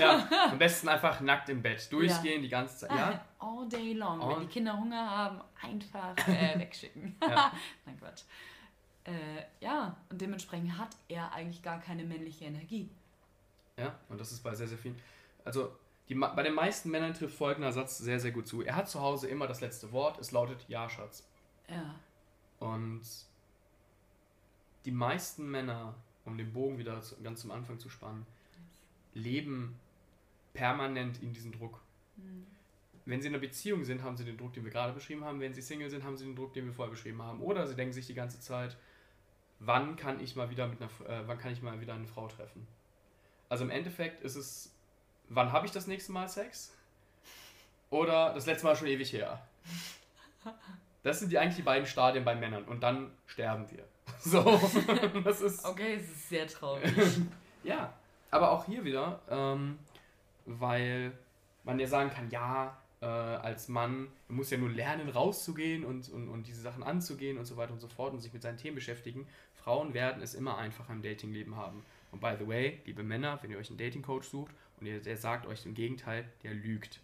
[0.00, 2.42] Ja, am besten einfach nackt im Bett durchgehen ja.
[2.42, 2.90] die ganze Zeit.
[2.90, 3.24] Ja?
[3.38, 4.20] All day long.
[4.20, 7.16] All Wenn die Kinder Hunger haben, einfach äh, wegschicken.
[7.22, 7.52] Ja.
[7.86, 8.22] Nein, Quatsch.
[9.04, 12.90] Äh, ja, und dementsprechend hat er eigentlich gar keine männliche Energie.
[13.78, 14.98] Ja, und das ist bei sehr, sehr vielen.
[15.44, 15.76] Also
[16.08, 18.62] die, bei den meisten Männern trifft folgender Satz sehr, sehr gut zu.
[18.62, 20.18] Er hat zu Hause immer das letzte Wort.
[20.18, 21.26] Es lautet Ja, Schatz.
[21.68, 21.94] Ja.
[22.60, 23.02] Und
[24.84, 28.26] die meisten Männer, um den Bogen wieder zu, ganz zum Anfang zu spannen,
[29.14, 29.78] leben
[30.52, 31.80] permanent in diesem Druck.
[32.16, 32.46] Mhm.
[33.06, 35.40] Wenn sie in einer Beziehung sind, haben sie den Druck, den wir gerade beschrieben haben.
[35.40, 37.40] Wenn sie Single sind, haben sie den Druck, den wir vorher beschrieben haben.
[37.40, 38.76] Oder sie denken sich die ganze Zeit,
[39.58, 42.28] wann kann ich mal wieder mit einer, äh, wann kann ich mal wieder eine Frau
[42.28, 42.66] treffen?
[43.50, 44.74] Also im Endeffekt ist es
[45.28, 46.72] wann habe ich das nächste Mal Sex?
[47.90, 49.46] Oder das letzte Mal schon ewig her.
[51.02, 52.64] Das sind die eigentlich die beiden Stadien bei Männern.
[52.64, 53.84] Und dann sterben wir.
[54.20, 54.60] So,
[55.22, 55.64] das ist.
[55.64, 56.92] Okay, es ist sehr traurig.
[57.62, 57.92] ja,
[58.34, 59.78] aber auch hier wieder, ähm,
[60.44, 61.12] weil
[61.62, 66.08] man ja sagen kann, ja, äh, als Mann, man muss ja nur lernen, rauszugehen und,
[66.08, 68.58] und, und diese Sachen anzugehen und so weiter und so fort und sich mit seinen
[68.58, 69.26] Themen beschäftigen.
[69.54, 71.84] Frauen werden es immer einfacher im Datingleben haben.
[72.10, 75.16] Und by the way, liebe Männer, wenn ihr euch einen Dating-Coach sucht und ihr, der
[75.16, 77.00] sagt euch im Gegenteil, der lügt.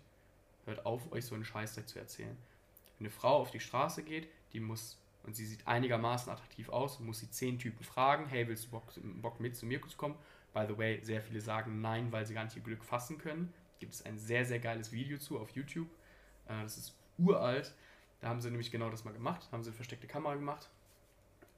[0.64, 2.36] Hört auf, euch so einen Scheißdreck zu erzählen.
[2.98, 6.98] Wenn eine Frau auf die Straße geht, die muss, und sie sieht einigermaßen attraktiv aus,
[6.98, 10.16] muss sie zehn Typen fragen, hey, willst du Bock, Bock mit zu mir zu kommen?
[10.52, 13.52] By the way, sehr viele sagen nein, weil sie gar nicht ihr Glück fassen können.
[13.78, 15.88] Gibt es ein sehr, sehr geiles Video zu auf YouTube.
[16.46, 17.74] Äh, das ist uralt.
[18.20, 20.68] Da haben sie nämlich genau das mal gemacht, haben sie eine versteckte Kamera gemacht.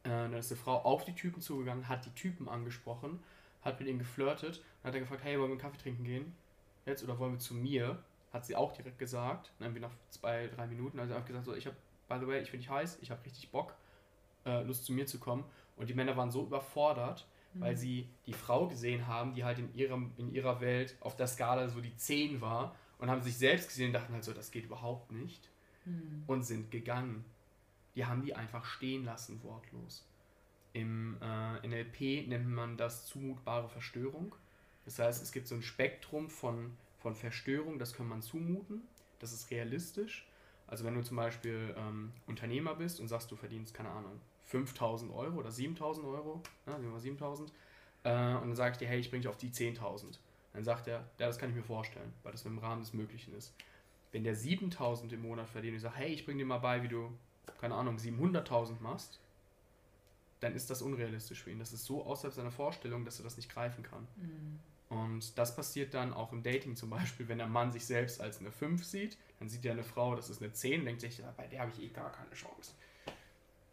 [0.04, 3.20] Äh, dann ist eine Frau auf die Typen zugegangen, hat die Typen angesprochen
[3.62, 6.34] hat mit ihm geflirtet und hat er gefragt, hey, wollen wir einen Kaffee trinken gehen?
[6.84, 8.02] Jetzt oder wollen wir zu mir?
[8.32, 9.52] Hat sie auch direkt gesagt.
[9.58, 11.76] Und irgendwie nach zwei, drei Minuten hat einfach gesagt, so, ich habe,
[12.08, 13.74] by the way, ich finde dich heiß, ich habe richtig Bock,
[14.44, 15.44] äh, Lust zu mir zu kommen.
[15.76, 17.26] Und die Männer waren so überfordert.
[17.54, 21.26] Weil sie die Frau gesehen haben, die halt in, ihrem, in ihrer Welt auf der
[21.26, 24.50] Skala so die 10 war und haben sich selbst gesehen und dachten halt so, das
[24.50, 25.48] geht überhaupt nicht.
[25.84, 26.22] Mhm.
[26.26, 27.24] Und sind gegangen.
[27.94, 30.06] Die haben die einfach stehen lassen, wortlos.
[30.72, 34.34] Im äh, NLP nennt man das zumutbare Verstörung.
[34.84, 38.82] Das heißt, es gibt so ein Spektrum von, von Verstörung, das kann man zumuten,
[39.18, 40.26] das ist realistisch.
[40.66, 44.20] Also wenn du zum Beispiel ähm, Unternehmer bist und sagst, du verdienst, keine Ahnung,
[44.52, 47.50] 5000 Euro oder 7000 Euro, ja, nehmen wir 7000,
[48.04, 50.18] äh, und dann sage ich dir, hey, ich bringe dich auf die 10.000.
[50.52, 53.34] Dann sagt er, ja, das kann ich mir vorstellen, weil das im Rahmen des Möglichen
[53.34, 53.54] ist.
[54.12, 56.82] Wenn der 7000 im Monat verdient und ich sage, hey, ich bringe dir mal bei,
[56.82, 57.10] wie du,
[57.58, 59.18] keine Ahnung, 700.000 machst,
[60.40, 61.58] dann ist das unrealistisch für ihn.
[61.58, 64.06] Das ist so außerhalb seiner Vorstellung, dass er das nicht greifen kann.
[64.16, 64.58] Mhm.
[64.90, 68.40] Und das passiert dann auch im Dating zum Beispiel, wenn der Mann sich selbst als
[68.40, 71.22] eine 5 sieht, dann sieht er eine Frau, das ist eine 10, und denkt sich,
[71.38, 72.72] bei der habe ich eh gar keine Chance.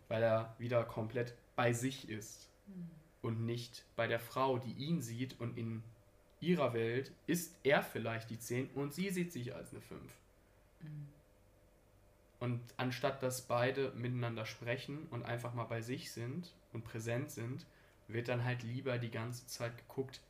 [0.10, 2.89] Weil er wieder komplett bei sich ist mhm.
[3.22, 5.84] und nicht bei der Frau, die ihn sieht und in
[6.41, 10.02] ihrer Welt ist er vielleicht die 10 und sie sieht sich als eine 5.
[10.82, 11.08] Mhm.
[12.39, 17.65] Und anstatt dass beide miteinander sprechen und einfach mal bei sich sind und präsent sind,
[18.08, 20.22] wird dann halt lieber die ganze Zeit geguckt,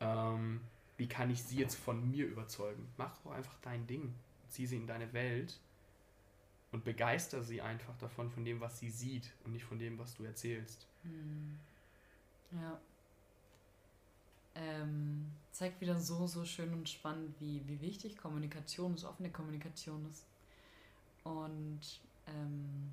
[0.00, 0.60] ähm,
[0.96, 2.86] wie kann ich sie jetzt von mir überzeugen.
[2.96, 4.14] Mach doch einfach dein Ding.
[4.48, 5.58] Zieh sie in deine Welt
[6.72, 10.14] und begeister sie einfach davon, von dem, was sie sieht und nicht von dem, was
[10.14, 10.86] du erzählst.
[11.02, 11.58] Hm.
[12.52, 12.80] Ja.
[14.54, 20.06] Ähm, zeigt wieder so, so schön und spannend, wie, wie wichtig Kommunikation ist, offene Kommunikation
[20.10, 20.24] ist.
[21.24, 22.90] Und ähm,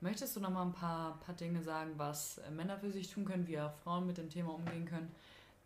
[0.00, 3.48] Möchtest du noch mal ein paar, paar Dinge sagen, was Männer für sich tun können,
[3.48, 5.10] wie auch Frauen mit dem Thema umgehen können?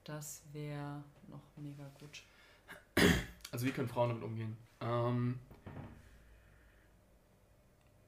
[0.05, 2.23] Das wäre noch mega gut.
[3.51, 4.57] Also wie können Frauen damit umgehen?
[4.81, 5.39] Ähm,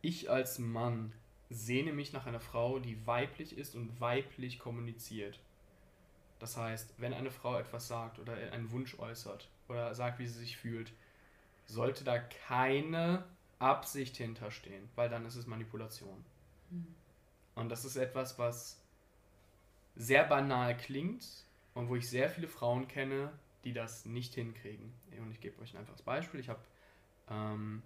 [0.04, 1.12] ich als Mann
[1.50, 5.40] sehne mich nach einer Frau, die weiblich ist und weiblich kommuniziert.
[6.38, 10.38] Das heißt, wenn eine Frau etwas sagt oder einen Wunsch äußert oder sagt, wie sie
[10.38, 10.92] sich fühlt,
[11.66, 13.24] sollte da keine
[13.58, 16.24] Absicht hinterstehen, weil dann ist es Manipulation.
[16.70, 16.94] Mhm.
[17.54, 18.82] Und das ist etwas, was
[19.96, 21.24] sehr banal klingt
[21.72, 24.92] und wo ich sehr viele Frauen kenne, die das nicht hinkriegen.
[25.18, 26.40] Und ich gebe euch ein einfaches Beispiel.
[26.40, 26.60] Ich habe
[27.30, 27.82] ähm,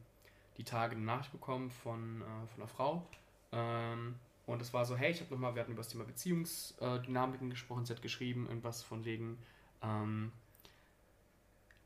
[0.58, 3.06] die Tage eine Nachricht bekommen von, äh, von einer Frau.
[3.52, 4.16] Ähm,
[4.46, 7.84] und es war so, hey, ich habe nochmal, wir hatten über das Thema Beziehungsdynamiken gesprochen,
[7.84, 9.38] sie hat geschrieben, irgendwas von wegen,
[9.82, 10.32] ähm,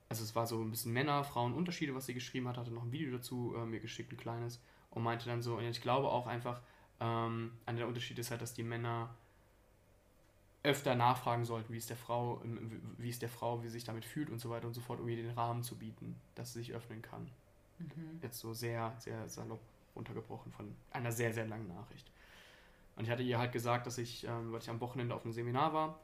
[0.09, 2.85] also es war so ein bisschen Männer, Frauen Unterschiede, was sie geschrieben hat, hatte noch
[2.85, 6.09] ein Video dazu äh, mir geschickt, ein kleines, und meinte dann so, und ich glaube
[6.09, 6.61] auch einfach,
[7.01, 9.13] ähm, einer der Unterschiede ist halt, dass die Männer
[10.63, 12.41] öfter nachfragen sollten, wie es der Frau,
[12.99, 15.01] wie es der Frau, wie sie sich damit fühlt und so weiter und so fort,
[15.01, 17.29] um ihr den Rahmen zu bieten, dass sie sich öffnen kann.
[17.83, 18.19] Mhm.
[18.23, 19.61] Jetzt so sehr, sehr salopp
[19.95, 22.11] runtergebrochen von einer sehr, sehr langen Nachricht.
[22.97, 25.33] Und ich hatte ihr halt gesagt, dass ich, ähm, weil ich am Wochenende auf einem
[25.33, 25.99] Seminar war,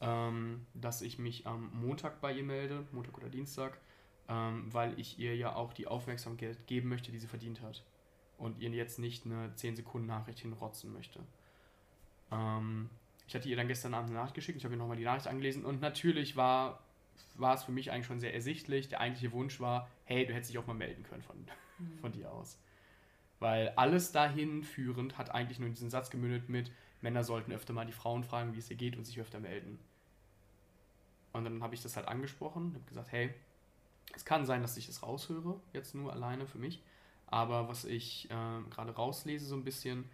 [0.00, 3.78] ähm, dass ich mich am Montag bei ihr melde, Montag oder Dienstag,
[4.28, 7.84] ähm, weil ich ihr ja auch die Aufmerksamkeit geben möchte, die sie verdient hat.
[8.38, 11.20] Und ihr jetzt nicht eine 10 Sekunden Nachricht hinrotzen möchte.
[12.30, 12.88] Ähm,
[13.26, 15.26] ich hatte ihr dann gestern Abend eine Nachricht geschickt, ich habe ihr nochmal die Nachricht
[15.26, 16.80] angelesen und natürlich war,
[17.34, 18.88] war es für mich eigentlich schon sehr ersichtlich.
[18.88, 21.36] Der eigentliche Wunsch war, hey, du hättest dich auch mal melden können von,
[21.78, 21.98] mhm.
[21.98, 22.58] von dir aus.
[23.38, 27.86] Weil alles dahin führend hat eigentlich nur diesen Satz gemündet mit, Männer sollten öfter mal
[27.86, 29.78] die Frauen fragen, wie es ihr geht und sich öfter melden.
[31.32, 33.32] Und dann habe ich das halt angesprochen und habe gesagt, hey,
[34.14, 36.82] es kann sein, dass ich das raushöre, jetzt nur alleine für mich.
[37.26, 40.04] Aber was ich äh, gerade rauslese so ein bisschen,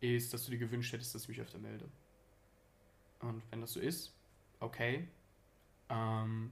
[0.00, 1.88] ist, dass du dir gewünscht hättest, dass ich mich öfter melde.
[3.20, 4.12] Und wenn das so ist,
[4.60, 5.08] okay.
[5.88, 6.50] Ähm,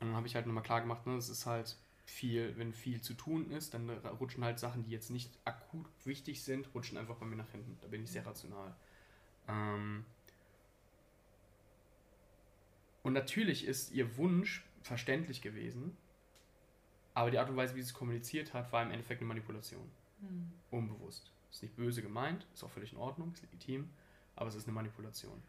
[0.00, 3.00] und dann habe ich halt nochmal klar gemacht, ne, es ist halt viel, wenn viel
[3.00, 7.16] zu tun ist, dann rutschen halt Sachen, die jetzt nicht akut wichtig sind, rutschen einfach
[7.16, 7.78] bei mir nach hinten.
[7.80, 8.74] Da bin ich sehr rational.
[9.48, 10.04] Ähm,
[13.02, 15.96] und natürlich ist ihr Wunsch verständlich gewesen,
[17.14, 19.90] aber die Art und Weise, wie sie es kommuniziert hat, war im Endeffekt eine Manipulation.
[20.20, 20.52] Mhm.
[20.70, 21.30] Unbewusst.
[21.50, 23.90] Ist nicht böse gemeint, ist auch völlig in Ordnung, ist legitim,
[24.34, 25.42] aber es ist eine Manipulation.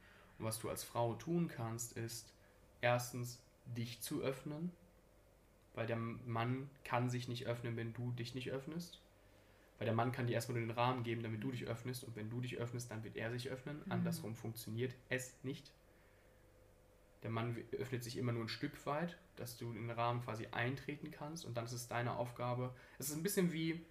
[0.43, 2.33] Was du als Frau tun kannst, ist
[2.81, 4.71] erstens dich zu öffnen,
[5.73, 8.99] weil der Mann kann sich nicht öffnen, wenn du dich nicht öffnest.
[9.77, 12.15] Weil der Mann kann dir erstmal nur den Rahmen geben, damit du dich öffnest und
[12.15, 13.81] wenn du dich öffnest, dann wird er sich öffnen.
[13.85, 13.91] Mhm.
[13.91, 15.71] Andersrum funktioniert es nicht.
[17.23, 20.47] Der Mann öffnet sich immer nur ein Stück weit, dass du in den Rahmen quasi
[20.47, 22.73] eintreten kannst und dann ist es deine Aufgabe.
[22.99, 23.81] Es ist ein bisschen wie,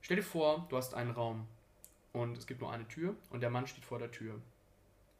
[0.00, 1.46] stell dir vor, du hast einen Raum
[2.12, 4.40] und es gibt nur eine Tür und der Mann steht vor der Tür.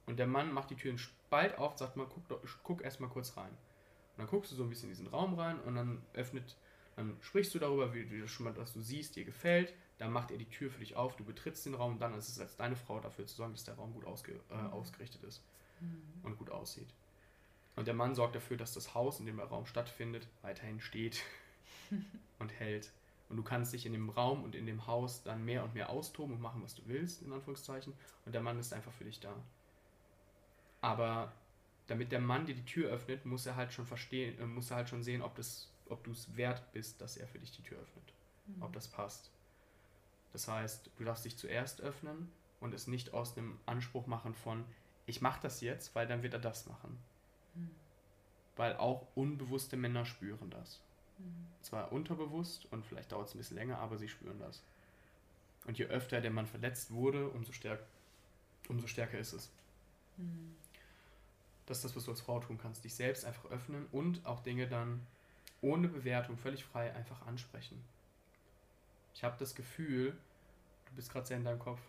[0.07, 3.09] Und der Mann macht die Tür einen Spalt auf, sagt mal, guck, guck erst mal
[3.09, 3.51] kurz rein.
[3.51, 6.57] Und dann guckst du so ein bisschen in diesen Raum rein und dann öffnet,
[6.95, 9.75] dann sprichst du darüber, wie, wie du schon mal, was du siehst, dir gefällt.
[9.99, 12.29] Dann macht er die Tür für dich auf, du betrittst den Raum und dann ist
[12.29, 14.73] es als deine Frau dafür zu sorgen, dass der Raum gut ausge, äh, mhm.
[14.73, 15.43] ausgerichtet ist
[15.81, 16.03] mhm.
[16.23, 16.89] und gut aussieht.
[17.77, 21.23] Und der Mann sorgt dafür, dass das Haus, in dem der Raum stattfindet, weiterhin steht
[22.39, 22.93] und hält.
[23.29, 25.91] Und du kannst dich in dem Raum und in dem Haus dann mehr und mehr
[25.91, 27.93] austoben und machen, was du willst, in Anführungszeichen.
[28.25, 29.35] Und der Mann ist einfach für dich da.
[30.87, 31.33] Aber
[31.89, 34.77] damit der Mann dir die Tür öffnet, muss er halt schon verstehen, äh, muss er
[34.77, 37.63] halt schon sehen, ob, das, ob du es wert bist, dass er für dich die
[37.63, 38.13] Tür öffnet.
[38.47, 38.63] Mhm.
[38.63, 39.33] Ob das passt.
[40.33, 44.65] Das heißt, du darfst dich zuerst öffnen und es nicht aus einem Anspruch machen von,
[45.07, 46.97] ich mache das jetzt, weil dann wird er das machen.
[47.55, 47.71] Mhm.
[48.55, 50.81] Weil auch unbewusste Männer spüren das.
[51.19, 51.47] Mhm.
[51.63, 54.63] Zwar unterbewusst und vielleicht dauert es ein bisschen länger, aber sie spüren das.
[55.67, 57.81] Und je öfter der Mann verletzt wurde, umso, stärk
[58.69, 59.51] umso stärker ist es.
[60.17, 60.55] Mhm.
[61.67, 62.85] Das ist das, was du als Frau tun kannst.
[62.85, 65.05] Dich selbst einfach öffnen und auch Dinge dann
[65.61, 67.83] ohne Bewertung, völlig frei einfach ansprechen.
[69.15, 70.17] Ich habe das Gefühl,
[70.87, 71.81] du bist gerade sehr in deinem Kopf.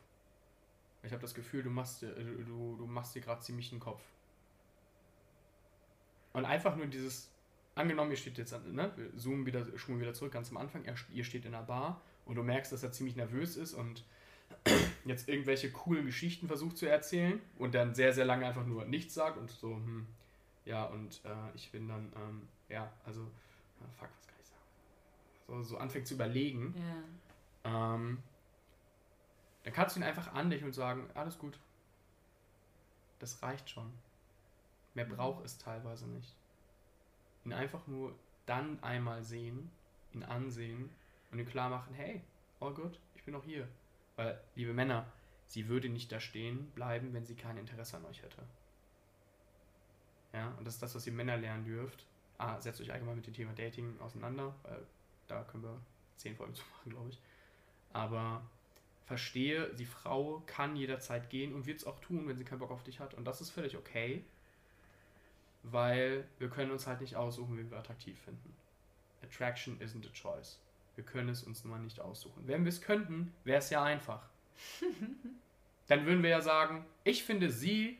[1.03, 4.01] Ich habe das Gefühl, du machst, äh, du, du dir gerade ziemlich einen Kopf.
[6.33, 7.31] Und einfach nur dieses,
[7.75, 11.23] angenommen, ihr steht jetzt, ne, wir zoomen wieder, schwimmen wieder zurück, ganz am Anfang, ihr
[11.23, 14.03] steht in einer Bar und du merkst, dass er ziemlich nervös ist und
[15.05, 19.13] jetzt irgendwelche coolen Geschichten versucht zu erzählen und dann sehr, sehr lange einfach nur nichts
[19.13, 20.05] sagt und so, hm,
[20.65, 24.61] ja, und äh, ich bin dann, ähm, ja, also, ja, fuck, was kann ich sagen?
[25.47, 26.75] So, so anfängt zu überlegen,
[27.63, 27.95] yeah.
[27.95, 28.21] ähm,
[29.63, 31.59] dann kannst du ihn einfach anlächeln und sagen, alles gut.
[33.19, 33.91] Das reicht schon.
[34.93, 35.15] Mehr mhm.
[35.15, 36.35] braucht es teilweise nicht.
[37.45, 38.13] Ihn einfach nur
[38.45, 39.71] dann einmal sehen,
[40.13, 40.89] ihn ansehen
[41.31, 42.21] und ihm klar machen, hey,
[42.59, 43.67] all good, bin noch hier.
[44.17, 45.05] Weil, liebe Männer,
[45.45, 48.43] sie würde nicht da stehen bleiben, wenn sie kein Interesse an euch hätte.
[50.33, 52.05] Ja, und das ist das, was ihr Männer lernen dürft.
[52.37, 54.85] Ah, setzt euch allgemein mit dem Thema Dating auseinander, weil
[55.27, 55.79] da können wir
[56.17, 57.21] zehn Folgen zu machen, glaube ich.
[57.93, 58.41] Aber
[59.05, 62.71] verstehe, die Frau kann jederzeit gehen und wird es auch tun, wenn sie keinen Bock
[62.71, 63.13] auf dich hat.
[63.13, 64.25] Und das ist völlig okay,
[65.63, 68.55] weil wir können uns halt nicht aussuchen, wen wir attraktiv finden.
[69.23, 70.59] Attraction isn't a choice.
[70.97, 72.43] Wir können es uns nun mal nicht aussuchen.
[72.45, 74.27] Wenn wir es könnten, wäre es ja einfach.
[75.87, 77.97] Dann würden wir ja sagen, ich finde sie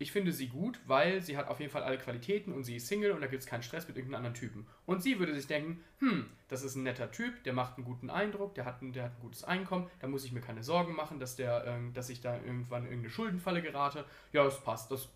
[0.00, 2.88] ich finde sie gut, weil sie hat auf jeden Fall alle Qualitäten und sie ist
[2.88, 4.66] Single und da gibt es keinen Stress mit irgendeinem anderen Typen.
[4.86, 8.08] Und sie würde sich denken, hm, das ist ein netter Typ, der macht einen guten
[8.08, 10.96] Eindruck, der hat ein, der hat ein gutes Einkommen, da muss ich mir keine Sorgen
[10.96, 14.06] machen, dass, der, ähm, dass ich da irgendwann in irgendeine Schuldenfalle gerate.
[14.32, 15.06] Ja, das passt, das,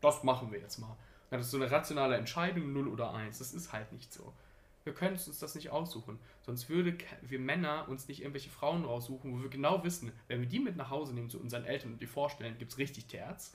[0.00, 0.96] das machen wir jetzt mal.
[1.28, 3.36] Das ist so eine rationale Entscheidung, 0 oder 1.
[3.36, 4.32] Das ist halt nicht so.
[4.84, 6.18] Wir können uns das nicht aussuchen.
[6.42, 10.48] Sonst würde wir Männer uns nicht irgendwelche Frauen raussuchen, wo wir genau wissen, wenn wir
[10.48, 13.52] die mit nach Hause nehmen zu unseren Eltern und die vorstellen, gibt es richtig Terz.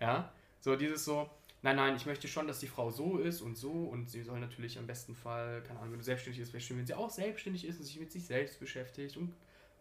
[0.00, 1.30] Ja, so dieses so,
[1.62, 4.40] nein, nein, ich möchte schon, dass die Frau so ist und so und sie soll
[4.40, 7.10] natürlich am besten Fall, keine Ahnung, wenn du selbstständig ist, wäre schön, wenn sie auch
[7.10, 9.32] selbstständig ist und sich mit sich selbst beschäftigt und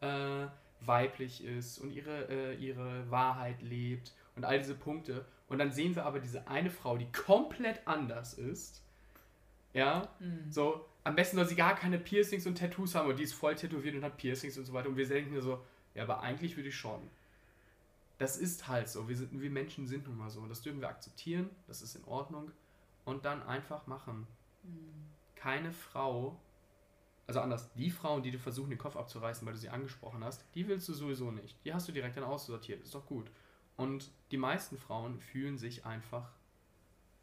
[0.02, 0.48] äh,
[0.82, 5.26] weiblich ist und ihre, äh, ihre Wahrheit lebt und all diese Punkte.
[5.48, 8.84] Und dann sehen wir aber diese eine Frau, die komplett anders ist.
[9.76, 10.52] Ja, mhm.
[10.52, 13.56] so, am besten soll sie gar keine Piercings und Tattoos haben und die ist voll
[13.56, 14.90] tätowiert und hat Piercings und so weiter.
[14.90, 15.64] Und wir denken so,
[15.94, 17.02] ja, aber eigentlich würde ich schon
[18.18, 19.08] das ist halt so.
[19.10, 20.46] Wir, sind, wir Menschen sind nun mal so.
[20.48, 21.50] Das dürfen wir akzeptieren.
[21.68, 22.52] Das ist in Ordnung.
[23.04, 24.28] Und dann einfach machen.
[24.64, 25.10] Mhm.
[25.36, 26.40] Keine Frau,
[27.28, 30.44] also anders, die Frauen, die du versuchen, den Kopf abzureißen, weil du sie angesprochen hast,
[30.56, 31.58] die willst du sowieso nicht.
[31.66, 32.82] Die hast du direkt dann aussortiert.
[32.82, 33.30] Ist doch gut.
[33.76, 36.32] Und die meisten Frauen fühlen sich einfach,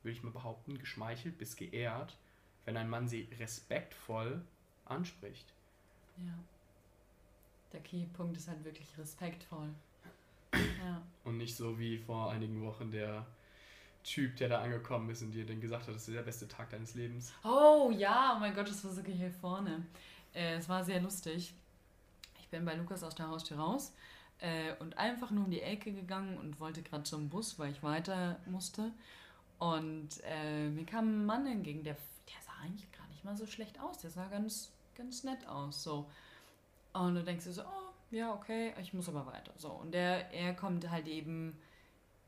[0.02, 2.18] würde ich mal behaupten, geschmeichelt bis geehrt,
[2.64, 4.42] wenn ein Mann sie respektvoll
[4.84, 5.52] anspricht.
[6.18, 6.34] Ja.
[7.72, 9.68] Der Keypunkt ist halt wirklich respektvoll.
[10.54, 11.02] Ja.
[11.24, 13.26] Und nicht so wie vor einigen Wochen der
[14.04, 16.70] Typ, der da angekommen ist und dir dann gesagt hat, das ist der beste Tag
[16.70, 17.32] deines Lebens.
[17.44, 19.86] Oh ja, oh mein Gott, das war sogar hier vorne.
[20.34, 21.54] Äh, es war sehr lustig.
[22.40, 23.94] Ich bin bei Lukas aus der Haustür raus
[24.40, 27.82] äh, und einfach nur um die Ecke gegangen und wollte gerade zum Bus, weil ich
[27.82, 28.92] weiter musste.
[29.58, 31.96] Und äh, mir kam ein Mann entgegen, der,
[32.62, 33.98] eigentlich gar nicht mal so schlecht aus.
[33.98, 35.82] Der sah ganz, ganz nett aus.
[35.82, 36.08] So.
[36.92, 39.52] Und du denkst dir so, oh, ja, okay, ich muss aber weiter.
[39.56, 41.58] So, und der, er kommt halt eben,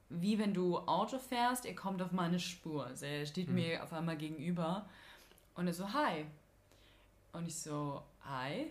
[0.09, 2.87] wie wenn du Auto fährst, er kommt auf meine Spur.
[2.87, 3.55] Also er steht mhm.
[3.55, 4.87] mir auf einmal gegenüber
[5.55, 6.26] und er so, hi.
[7.32, 8.70] Und ich so, hi.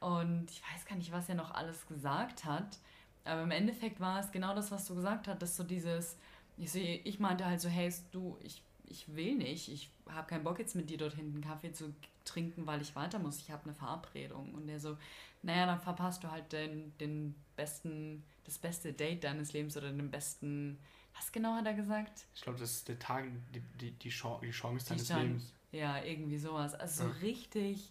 [0.00, 2.78] Und ich weiß gar nicht, was er noch alles gesagt hat.
[3.24, 6.18] Aber im Endeffekt war es genau das, was du gesagt hast, dass so dieses,
[6.58, 10.44] ich, so, ich meinte halt so, hey, du, ich, ich will nicht, ich habe keinen
[10.44, 13.64] Bock jetzt mit dir dort hinten Kaffee zu trinken, weil ich weiter muss, ich habe
[13.64, 14.54] eine Verabredung.
[14.54, 14.96] Und er so,
[15.42, 20.10] naja, dann verpasst du halt den, den besten, das beste Date deines Lebens oder den
[20.10, 20.78] besten,
[21.14, 22.26] was genau hat er gesagt?
[22.34, 25.52] Ich glaube, das ist der Tag, die, die, die, Chance, die Chance deines Chance, Lebens.
[25.72, 26.74] Ja, irgendwie sowas.
[26.74, 27.08] Also ja.
[27.10, 27.90] so richtig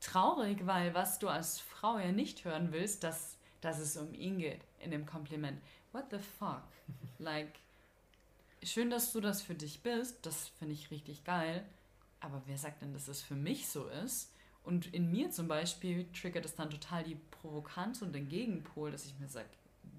[0.00, 4.38] traurig, weil was du als Frau ja nicht hören willst, dass, dass es um ihn
[4.38, 5.60] geht in dem Kompliment.
[5.92, 6.62] What the fuck?
[7.18, 7.52] like,
[8.62, 11.66] schön, dass du das für dich bist, das finde ich richtig geil,
[12.20, 14.32] aber wer sagt denn, dass es für mich so ist?
[14.64, 19.06] Und in mir zum Beispiel triggert es dann total die Provokanz und den Gegenpol, dass
[19.06, 19.48] ich mir sage,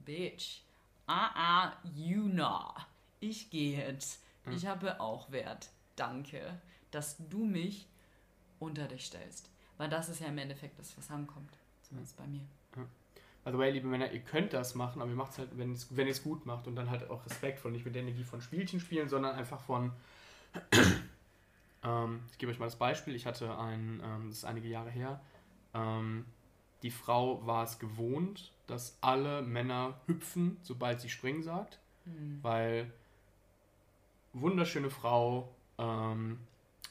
[0.04, 0.62] Bitch,
[1.06, 2.74] ah ah, you know,
[3.22, 4.22] ich gehe jetzt.
[4.44, 4.54] Hm.
[4.54, 5.70] Ich habe auch Wert.
[5.96, 6.60] Danke,
[6.92, 7.88] dass du mich
[8.60, 9.50] unter dich stellst.
[9.78, 11.58] Weil das ist ja im Endeffekt das, was ankommt.
[11.84, 12.46] Zumindest bei mir.
[13.48, 15.96] Also, way, liebe Männer, ihr könnt das machen, aber ihr macht es halt, wenn, es,
[15.96, 18.42] wenn ihr es gut macht und dann halt auch respektvoll, nicht mit der Energie von
[18.42, 19.94] Spielchen spielen, sondern einfach von
[21.82, 23.16] ähm, ich gebe euch mal das Beispiel.
[23.16, 25.22] Ich hatte ein, ähm, das ist einige Jahre her,
[25.74, 26.26] ähm,
[26.84, 32.40] die Frau war es gewohnt, dass alle Männer hüpfen, sobald sie springen sagt, mhm.
[32.42, 32.92] weil
[34.34, 36.38] wunderschöne Frau, ähm,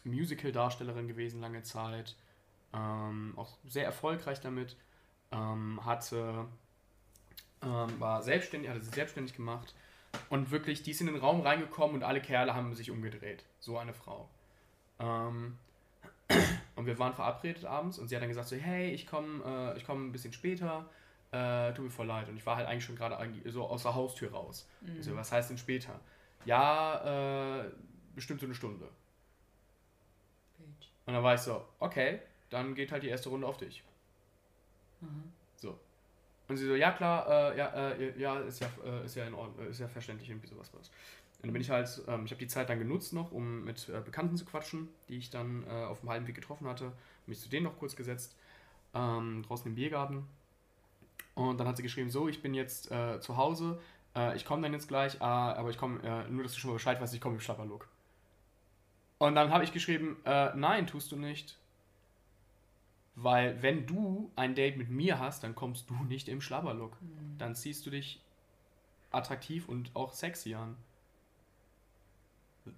[0.05, 2.17] Musical-Darstellerin gewesen lange Zeit,
[2.73, 4.75] ähm, auch sehr erfolgreich damit,
[5.33, 6.47] ähm, hatte,
[7.61, 9.75] war selbstständig, hatte sich selbstständig gemacht
[10.31, 13.45] und wirklich, die ist in den Raum reingekommen und alle Kerle haben sich umgedreht.
[13.61, 14.29] So eine Frau.
[14.99, 15.59] Ähm,
[16.77, 19.83] und wir waren verabredet abends und sie hat dann gesagt so, hey, ich komme äh,
[19.83, 20.89] komm ein bisschen später,
[21.33, 22.29] äh, tut mir voll leid.
[22.29, 23.17] Und ich war halt eigentlich schon gerade
[23.47, 24.69] so aus der Haustür raus.
[24.81, 25.03] Mhm.
[25.03, 26.01] So, was heißt denn später?
[26.45, 27.71] Ja, äh,
[28.15, 28.89] bestimmt so eine Stunde.
[31.07, 32.21] Und dann war ich so, okay,
[32.51, 33.85] dann geht halt die erste Runde auf dich.
[35.01, 35.33] Mhm.
[35.57, 35.79] So.
[36.49, 39.35] Und sie so, ja klar, äh, ja, äh, ja, ist ja, äh, ist ja in
[39.35, 40.89] Ordnung, ist ja verständlich, irgendwie sowas was.
[40.89, 43.89] Und dann bin ich halt, ähm, ich habe die Zeit dann genutzt noch, um mit
[43.89, 46.93] äh, Bekannten zu quatschen, die ich dann äh, auf dem halben Weg getroffen hatte,
[47.27, 48.37] mich zu denen noch kurz gesetzt.
[48.95, 50.27] ähm, draußen im Biergarten.
[51.35, 53.79] Und dann hat sie geschrieben, so, ich bin jetzt äh, zu Hause,
[54.15, 56.71] äh, ich komme dann jetzt gleich, äh, aber ich komme, äh, nur dass du schon
[56.71, 57.89] mal Bescheid weißt, ich komme im Schlapperlook.
[59.19, 61.59] Und dann habe ich geschrieben, äh, nein, tust du nicht.
[63.17, 67.01] Weil wenn du ein Date mit mir hast, dann kommst du nicht im Schlabberlook.
[67.01, 67.39] Mhm.
[67.39, 68.21] Dann ziehst du dich
[69.11, 70.77] attraktiv und auch sexy an.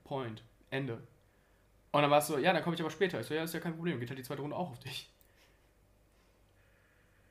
[0.05, 0.45] Point.
[0.71, 1.03] Ende.
[1.91, 3.21] Und dann war es so, ja, dann komme ich aber später.
[3.21, 5.11] Ich so, ja, ist ja kein Problem, geht halt die zweite Runde auch auf dich.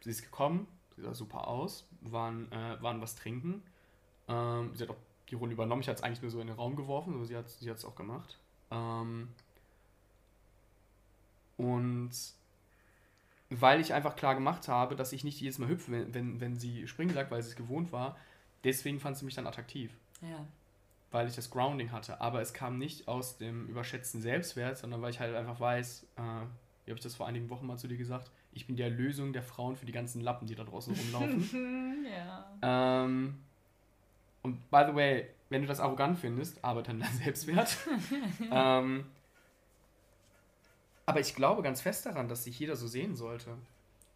[0.01, 3.63] Sie ist gekommen, sie sah super aus, waren, äh, waren was trinken.
[4.27, 4.97] Ähm, sie hat auch
[5.29, 5.81] die Runde übernommen.
[5.81, 7.71] Ich hatte es eigentlich nur so in den Raum geworfen, aber sie hat es sie
[7.71, 8.37] auch gemacht.
[8.71, 9.29] Ähm,
[11.57, 12.11] und
[13.49, 16.55] weil ich einfach klar gemacht habe, dass ich nicht jedes Mal hüpfe, wenn, wenn, wenn
[16.57, 18.17] sie springen sagt, weil sie es gewohnt war,
[18.63, 19.91] deswegen fand sie mich dann attraktiv.
[20.21, 20.45] Ja.
[21.11, 22.19] Weil ich das Grounding hatte.
[22.19, 26.21] Aber es kam nicht aus dem überschätzten Selbstwert, sondern weil ich halt einfach weiß, äh,
[26.85, 29.31] wie habe ich das vor einigen Wochen mal zu dir gesagt, ich bin die Erlösung
[29.33, 32.05] der Frauen für die ganzen Lappen, die da draußen rumlaufen.
[32.61, 33.03] ja.
[33.03, 33.37] Ähm,
[34.41, 37.77] und by the way, wenn du das arrogant findest, arbeite an deinem Selbstwert.
[38.51, 39.05] ähm,
[41.07, 43.57] aber ich glaube ganz fest daran, dass sich jeder so sehen sollte.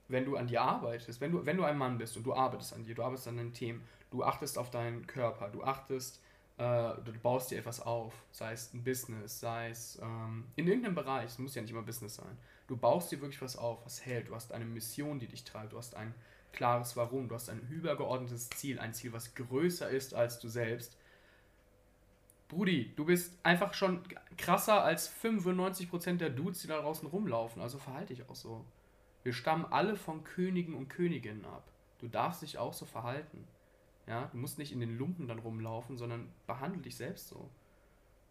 [0.09, 2.73] Wenn du an dir arbeitest, wenn du, wenn du ein Mann bist und du arbeitest
[2.73, 3.81] an dir, du arbeitest an deinen Themen,
[4.11, 6.21] du achtest auf deinen Körper, du achtest,
[6.57, 6.63] äh,
[7.05, 11.27] du baust dir etwas auf, sei es ein Business, sei es ähm, in irgendeinem Bereich,
[11.27, 12.37] es muss ja nicht immer Business sein.
[12.67, 15.71] Du baust dir wirklich was auf, was hält, du hast eine Mission, die dich treibt,
[15.71, 16.13] du hast ein
[16.51, 20.97] klares Warum, du hast ein übergeordnetes Ziel, ein Ziel, was größer ist als du selbst
[22.51, 24.01] Brudi, du bist einfach schon
[24.37, 27.61] krasser als 95% der Dudes, die da draußen rumlaufen.
[27.61, 28.65] Also verhalte dich auch so.
[29.23, 31.63] Wir stammen alle von Königen und Königinnen ab.
[31.99, 33.47] Du darfst dich auch so verhalten.
[34.05, 37.49] Ja, du musst nicht in den Lumpen dann rumlaufen, sondern behandle dich selbst so.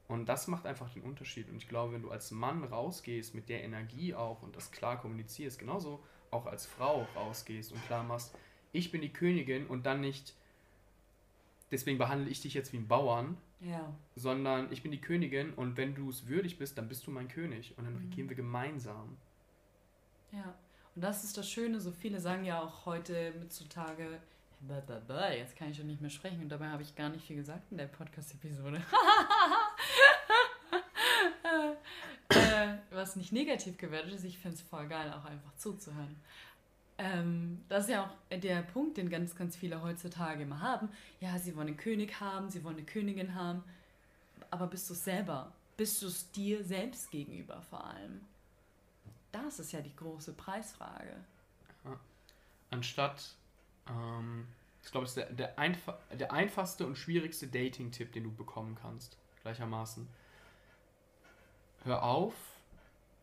[0.06, 1.48] Und das macht einfach den Unterschied.
[1.48, 5.00] Und ich glaube, wenn du als Mann rausgehst mit der Energie auch und das klar
[5.00, 8.36] kommunizierst, genauso auch als Frau rausgehst und klar machst,
[8.72, 10.34] ich bin die Königin und dann nicht,
[11.70, 13.94] deswegen behandle ich dich jetzt wie ein Bauern, ja.
[14.16, 17.28] Sondern ich bin die Königin und wenn du es würdig bist, dann bist du mein
[17.28, 18.10] König und dann mhm.
[18.10, 19.16] regieren wir gemeinsam.
[20.32, 20.54] Ja,
[20.94, 24.20] und das ist das Schöne, so viele sagen ja auch heute mitzutage,
[25.36, 27.70] jetzt kann ich schon nicht mehr sprechen und dabei habe ich gar nicht viel gesagt
[27.70, 28.78] in der Podcast-Episode.
[32.28, 36.16] äh, was nicht negativ gewertet ist, ich finde es voll geil, auch einfach zuzuhören.
[37.00, 40.90] Ähm, das ist ja auch der Punkt, den ganz, ganz viele heutzutage immer haben.
[41.18, 43.64] Ja, sie wollen einen König haben, sie wollen eine Königin haben.
[44.50, 45.50] Aber bist du selber?
[45.78, 48.20] Bist du es dir selbst gegenüber vor allem?
[49.32, 51.16] Das ist ja die große Preisfrage.
[52.70, 53.34] Anstatt,
[53.88, 54.46] ähm,
[54.84, 58.76] ich glaube, es ist der, der, einfa der einfachste und schwierigste Dating-Tipp, den du bekommen
[58.80, 60.06] kannst, gleichermaßen.
[61.84, 62.34] Hör auf,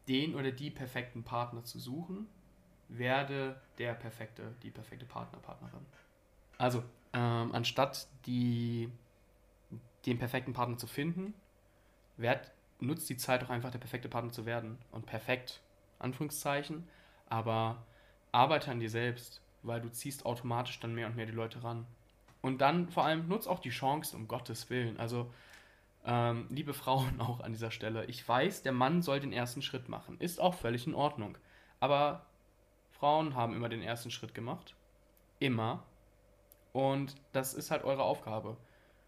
[0.08, 2.28] den oder die perfekten Partner zu suchen,
[2.90, 5.86] werde der perfekte, die perfekte Partner, Partnerin.
[6.58, 6.84] Also,
[7.14, 8.90] ähm, anstatt die,
[10.06, 11.34] den perfekten Partner zu finden,
[12.18, 14.78] werd, nutzt die Zeit doch einfach, der perfekte Partner zu werden.
[14.92, 15.62] Und perfekt,
[16.00, 16.88] Anführungszeichen,
[17.28, 17.84] aber
[18.32, 21.86] arbeite an dir selbst, weil du ziehst automatisch dann mehr und mehr die Leute ran.
[22.42, 25.00] Und dann vor allem nutzt auch die Chancen, um Gottes Willen.
[25.00, 25.32] Also,
[26.06, 29.90] ähm, liebe Frauen auch an dieser Stelle, ich weiß, der Mann soll den ersten Schritt
[29.90, 30.18] machen.
[30.20, 31.38] Ist auch völlig in Ordnung.
[31.80, 32.26] Aber
[33.00, 34.76] Frauen haben immer den ersten Schritt gemacht.
[35.40, 35.84] Immer.
[36.74, 38.58] Und das ist halt eure Aufgabe.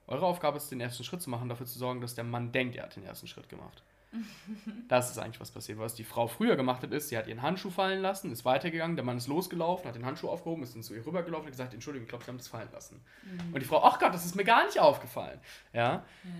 [0.07, 2.75] Eure Aufgabe ist, den ersten Schritt zu machen, dafür zu sorgen, dass der Mann denkt,
[2.75, 3.83] er hat den ersten Schritt gemacht.
[4.87, 5.77] das ist eigentlich was passiert.
[5.77, 8.95] Was die Frau früher gemacht hat, ist, sie hat ihren Handschuh fallen lassen, ist weitergegangen,
[8.95, 11.73] der Mann ist losgelaufen, hat den Handschuh aufgehoben, ist dann zu ihr rübergelaufen und gesagt,
[11.73, 13.01] Entschuldigung, ich glaube, sie haben das fallen lassen.
[13.23, 13.53] Mhm.
[13.53, 15.39] Und die Frau, ach Gott, das ist mir gar nicht aufgefallen.
[15.73, 16.03] Ja.
[16.23, 16.31] ja.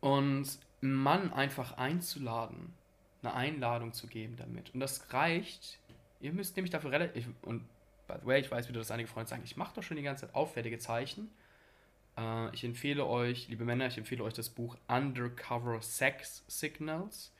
[0.00, 2.74] Und einen Mann einfach einzuladen,
[3.22, 4.74] eine Einladung zu geben damit.
[4.74, 5.78] Und das reicht
[6.22, 7.28] Ihr müsst nämlich dafür relativ.
[7.42, 7.68] Und
[8.06, 10.04] by the way, ich weiß wieder, dass einige Freunde sagen, ich mache doch schon die
[10.04, 11.30] ganze Zeit auffällige Zeichen.
[12.16, 17.34] Äh, ich empfehle euch, liebe Männer, ich empfehle euch das Buch Undercover Sex Signals.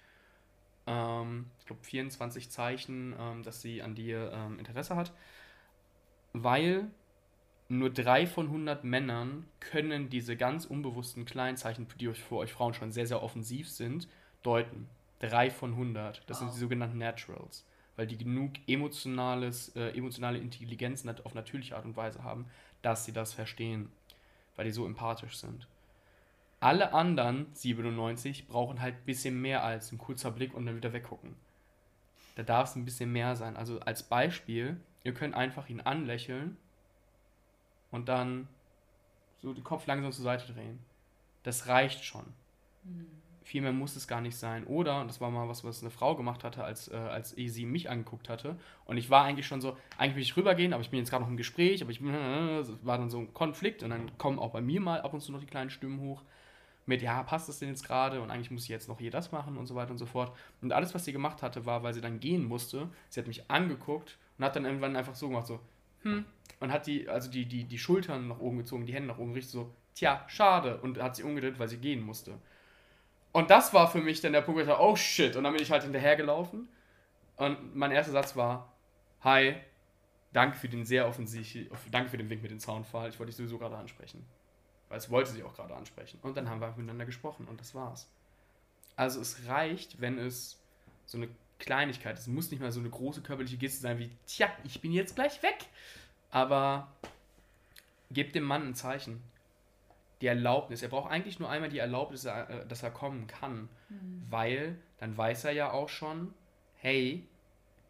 [0.89, 5.13] Ähm, ich glaube 24 Zeichen, ähm, dass sie an dir ähm, Interesse hat.
[6.33, 6.91] Weil
[7.69, 12.53] nur drei von 100 Männern können diese ganz unbewussten kleinen Zeichen, die euch für euch
[12.53, 14.09] Frauen schon sehr, sehr offensiv sind,
[14.43, 14.89] deuten.
[15.21, 16.29] Drei von 100.
[16.29, 16.39] Das wow.
[16.39, 17.65] sind die sogenannten Naturals
[17.97, 22.47] weil die genug emotionales, äh, emotionale Intelligenz auf natürliche Art und Weise haben,
[22.81, 23.91] dass sie das verstehen,
[24.57, 25.67] weil die so empathisch sind.
[26.61, 30.93] Alle anderen 97 brauchen halt ein bisschen mehr als ein kurzer Blick und dann wieder
[30.93, 31.35] weggucken.
[32.37, 33.57] Da darf es ein bisschen mehr sein.
[33.57, 36.57] Also als Beispiel, ihr könnt einfach ihn anlächeln
[37.91, 38.49] und dann
[39.41, 40.79] so den Kopf langsam zur Seite drehen.
[41.43, 42.25] Das reicht schon.
[42.85, 43.22] Mhm.
[43.43, 44.65] Viel mehr muss es gar nicht sein.
[44.65, 47.67] Oder, und das war mal was, was eine Frau gemacht hatte, als, äh, als sie
[47.67, 48.57] mich angeguckt hatte.
[48.85, 51.25] Und ich war eigentlich schon so, eigentlich will ich rübergehen, aber ich bin jetzt gerade
[51.25, 52.03] noch im Gespräch, aber ich
[52.85, 55.33] war dann so ein Konflikt und dann kommen auch bei mir mal ab und zu
[55.33, 56.23] noch die kleinen Stimmen hoch
[56.87, 59.33] mit, ja, passt das denn jetzt gerade und eigentlich muss ich jetzt noch hier das
[59.33, 60.37] machen und so weiter und so fort.
[60.61, 63.51] Und alles, was sie gemacht hatte, war, weil sie dann gehen musste, sie hat mich
[63.51, 65.61] angeguckt und hat dann irgendwann einfach so gemacht, so,
[66.03, 66.25] hm,
[66.61, 69.33] und hat die, also die, die, die Schultern nach oben gezogen, die Hände nach oben,
[69.33, 72.35] richtig so, tja, schade, und hat sie umgedreht, weil sie gehen musste.
[73.33, 75.53] Und das war für mich dann der Punkt, wo ich dachte, oh shit, und dann
[75.55, 76.69] bin ich halt hinterhergelaufen
[77.37, 78.73] und mein erster Satz war,
[79.23, 79.57] hi,
[80.33, 83.37] danke für den sehr offensichtlichen, danke für den Wink mit dem Zaunfall, ich wollte dich
[83.37, 84.27] sowieso gerade ansprechen.
[84.89, 86.19] Weil es wollte sie auch gerade ansprechen.
[86.21, 88.11] Und dann haben wir miteinander gesprochen und das war's.
[88.95, 90.63] Also es reicht, wenn es
[91.07, 91.29] so eine
[91.59, 92.23] Kleinigkeit ist.
[92.23, 95.15] Es muss nicht mal so eine große körperliche Geste sein wie, tja, ich bin jetzt
[95.15, 95.65] gleich weg.
[96.31, 96.93] Aber
[98.11, 99.23] gebt dem Mann ein Zeichen.
[100.23, 100.83] Die Erlaubnis.
[100.83, 103.69] Er braucht eigentlich nur einmal die Erlaubnis, äh, dass er kommen kann.
[103.91, 104.23] Mhm.
[104.31, 106.33] Weil dann weiß er ja auch schon,
[106.77, 107.27] hey,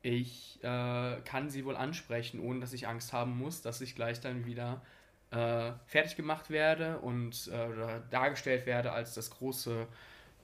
[0.03, 4.21] ich äh, kann sie wohl ansprechen, ohne dass ich Angst haben muss, dass ich gleich
[4.21, 4.83] dann wieder
[5.31, 9.87] äh, fertig gemacht werde und äh, dargestellt werde als das große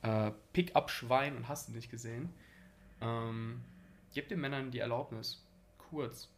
[0.02, 2.32] äh, Pick-up-Schwein und hast du nicht gesehen.
[3.00, 3.64] Ähm,
[4.14, 5.44] gebt den Männern die Erlaubnis.
[5.90, 6.28] Kurz.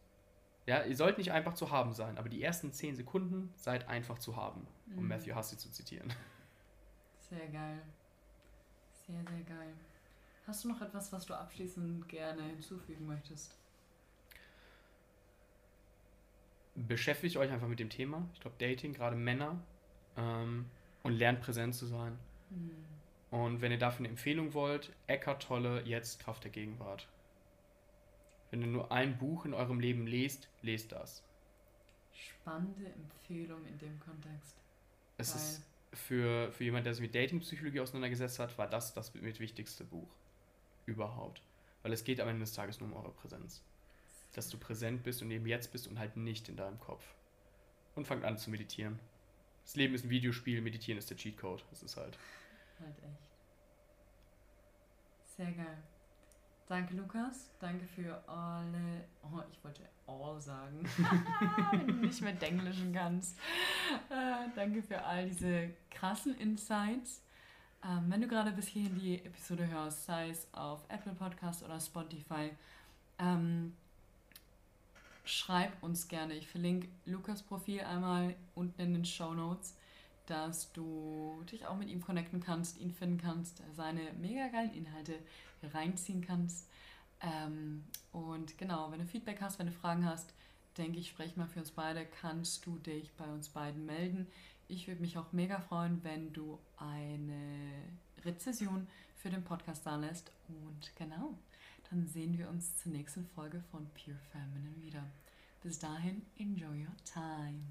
[0.65, 4.19] Ja, ihr sollt nicht einfach zu haben sein, aber die ersten 10 Sekunden seid einfach
[4.19, 5.09] zu haben, um mhm.
[5.09, 6.13] Matthew Hussey zu zitieren.
[7.19, 7.81] Sehr geil.
[9.07, 9.73] Sehr, sehr geil.
[10.45, 13.55] Hast du noch etwas, was du abschließend gerne hinzufügen möchtest?
[16.75, 18.27] beschäftigt euch einfach mit dem Thema.
[18.33, 19.59] Ich glaube, Dating, gerade Männer,
[20.17, 20.65] ähm,
[21.03, 22.17] und lernt präsent zu sein.
[22.49, 22.85] Mhm.
[23.31, 27.07] Und wenn ihr dafür eine Empfehlung wollt, Eckart Tolle, jetzt Kraft der Gegenwart.
[28.51, 31.23] Wenn ihr nur ein Buch in eurem Leben lest, lest das.
[32.13, 34.57] Spannende Empfehlung in dem Kontext.
[35.17, 35.41] Es Geil.
[35.41, 39.83] ist für, für jemand, der sich mit Datingpsychologie auseinandergesetzt hat, war das das mit wichtigste
[39.83, 40.09] Buch
[40.85, 41.41] überhaupt.
[41.81, 43.63] Weil es geht am Ende des Tages nur um eure Präsenz
[44.33, 47.03] dass du präsent bist und eben jetzt bist und halt nicht in deinem Kopf.
[47.95, 48.99] Und fangt an zu meditieren.
[49.63, 51.65] Das Leben ist ein Videospiel, meditieren ist der Cheatcode.
[51.69, 52.17] Das ist halt.
[52.79, 53.21] Halt echt.
[55.35, 55.77] Sehr geil.
[56.71, 57.49] Danke, Lukas.
[57.59, 59.03] Danke für alle.
[59.23, 60.81] Oh, ich wollte all sagen.
[61.71, 63.37] Wenn du nicht mehr Denglischen kannst.
[64.09, 67.23] Äh, danke für all diese krassen Insights.
[67.83, 71.77] Ähm, wenn du gerade bis hierhin die Episode hörst, sei es auf Apple Podcast oder
[71.77, 72.51] Spotify,
[73.19, 73.75] ähm,
[75.25, 76.35] schreib uns gerne.
[76.35, 79.75] Ich verlinke Lukas Profil einmal unten in den Show Notes,
[80.25, 85.19] dass du dich auch mit ihm connecten kannst, ihn finden kannst, seine mega geilen Inhalte
[85.67, 86.67] reinziehen kannst.
[87.21, 90.33] Ähm, und genau, wenn du Feedback hast, wenn du Fragen hast,
[90.77, 94.27] denke ich, spreche mal für uns beide, kannst du dich bei uns beiden melden.
[94.67, 97.83] Ich würde mich auch mega freuen, wenn du eine
[98.23, 98.87] Rezession
[99.17, 100.31] für den Podcast da lässt.
[100.47, 101.37] Und genau,
[101.89, 105.03] dann sehen wir uns zur nächsten Folge von Pure Feminine wieder.
[105.61, 107.61] Bis dahin, enjoy your time.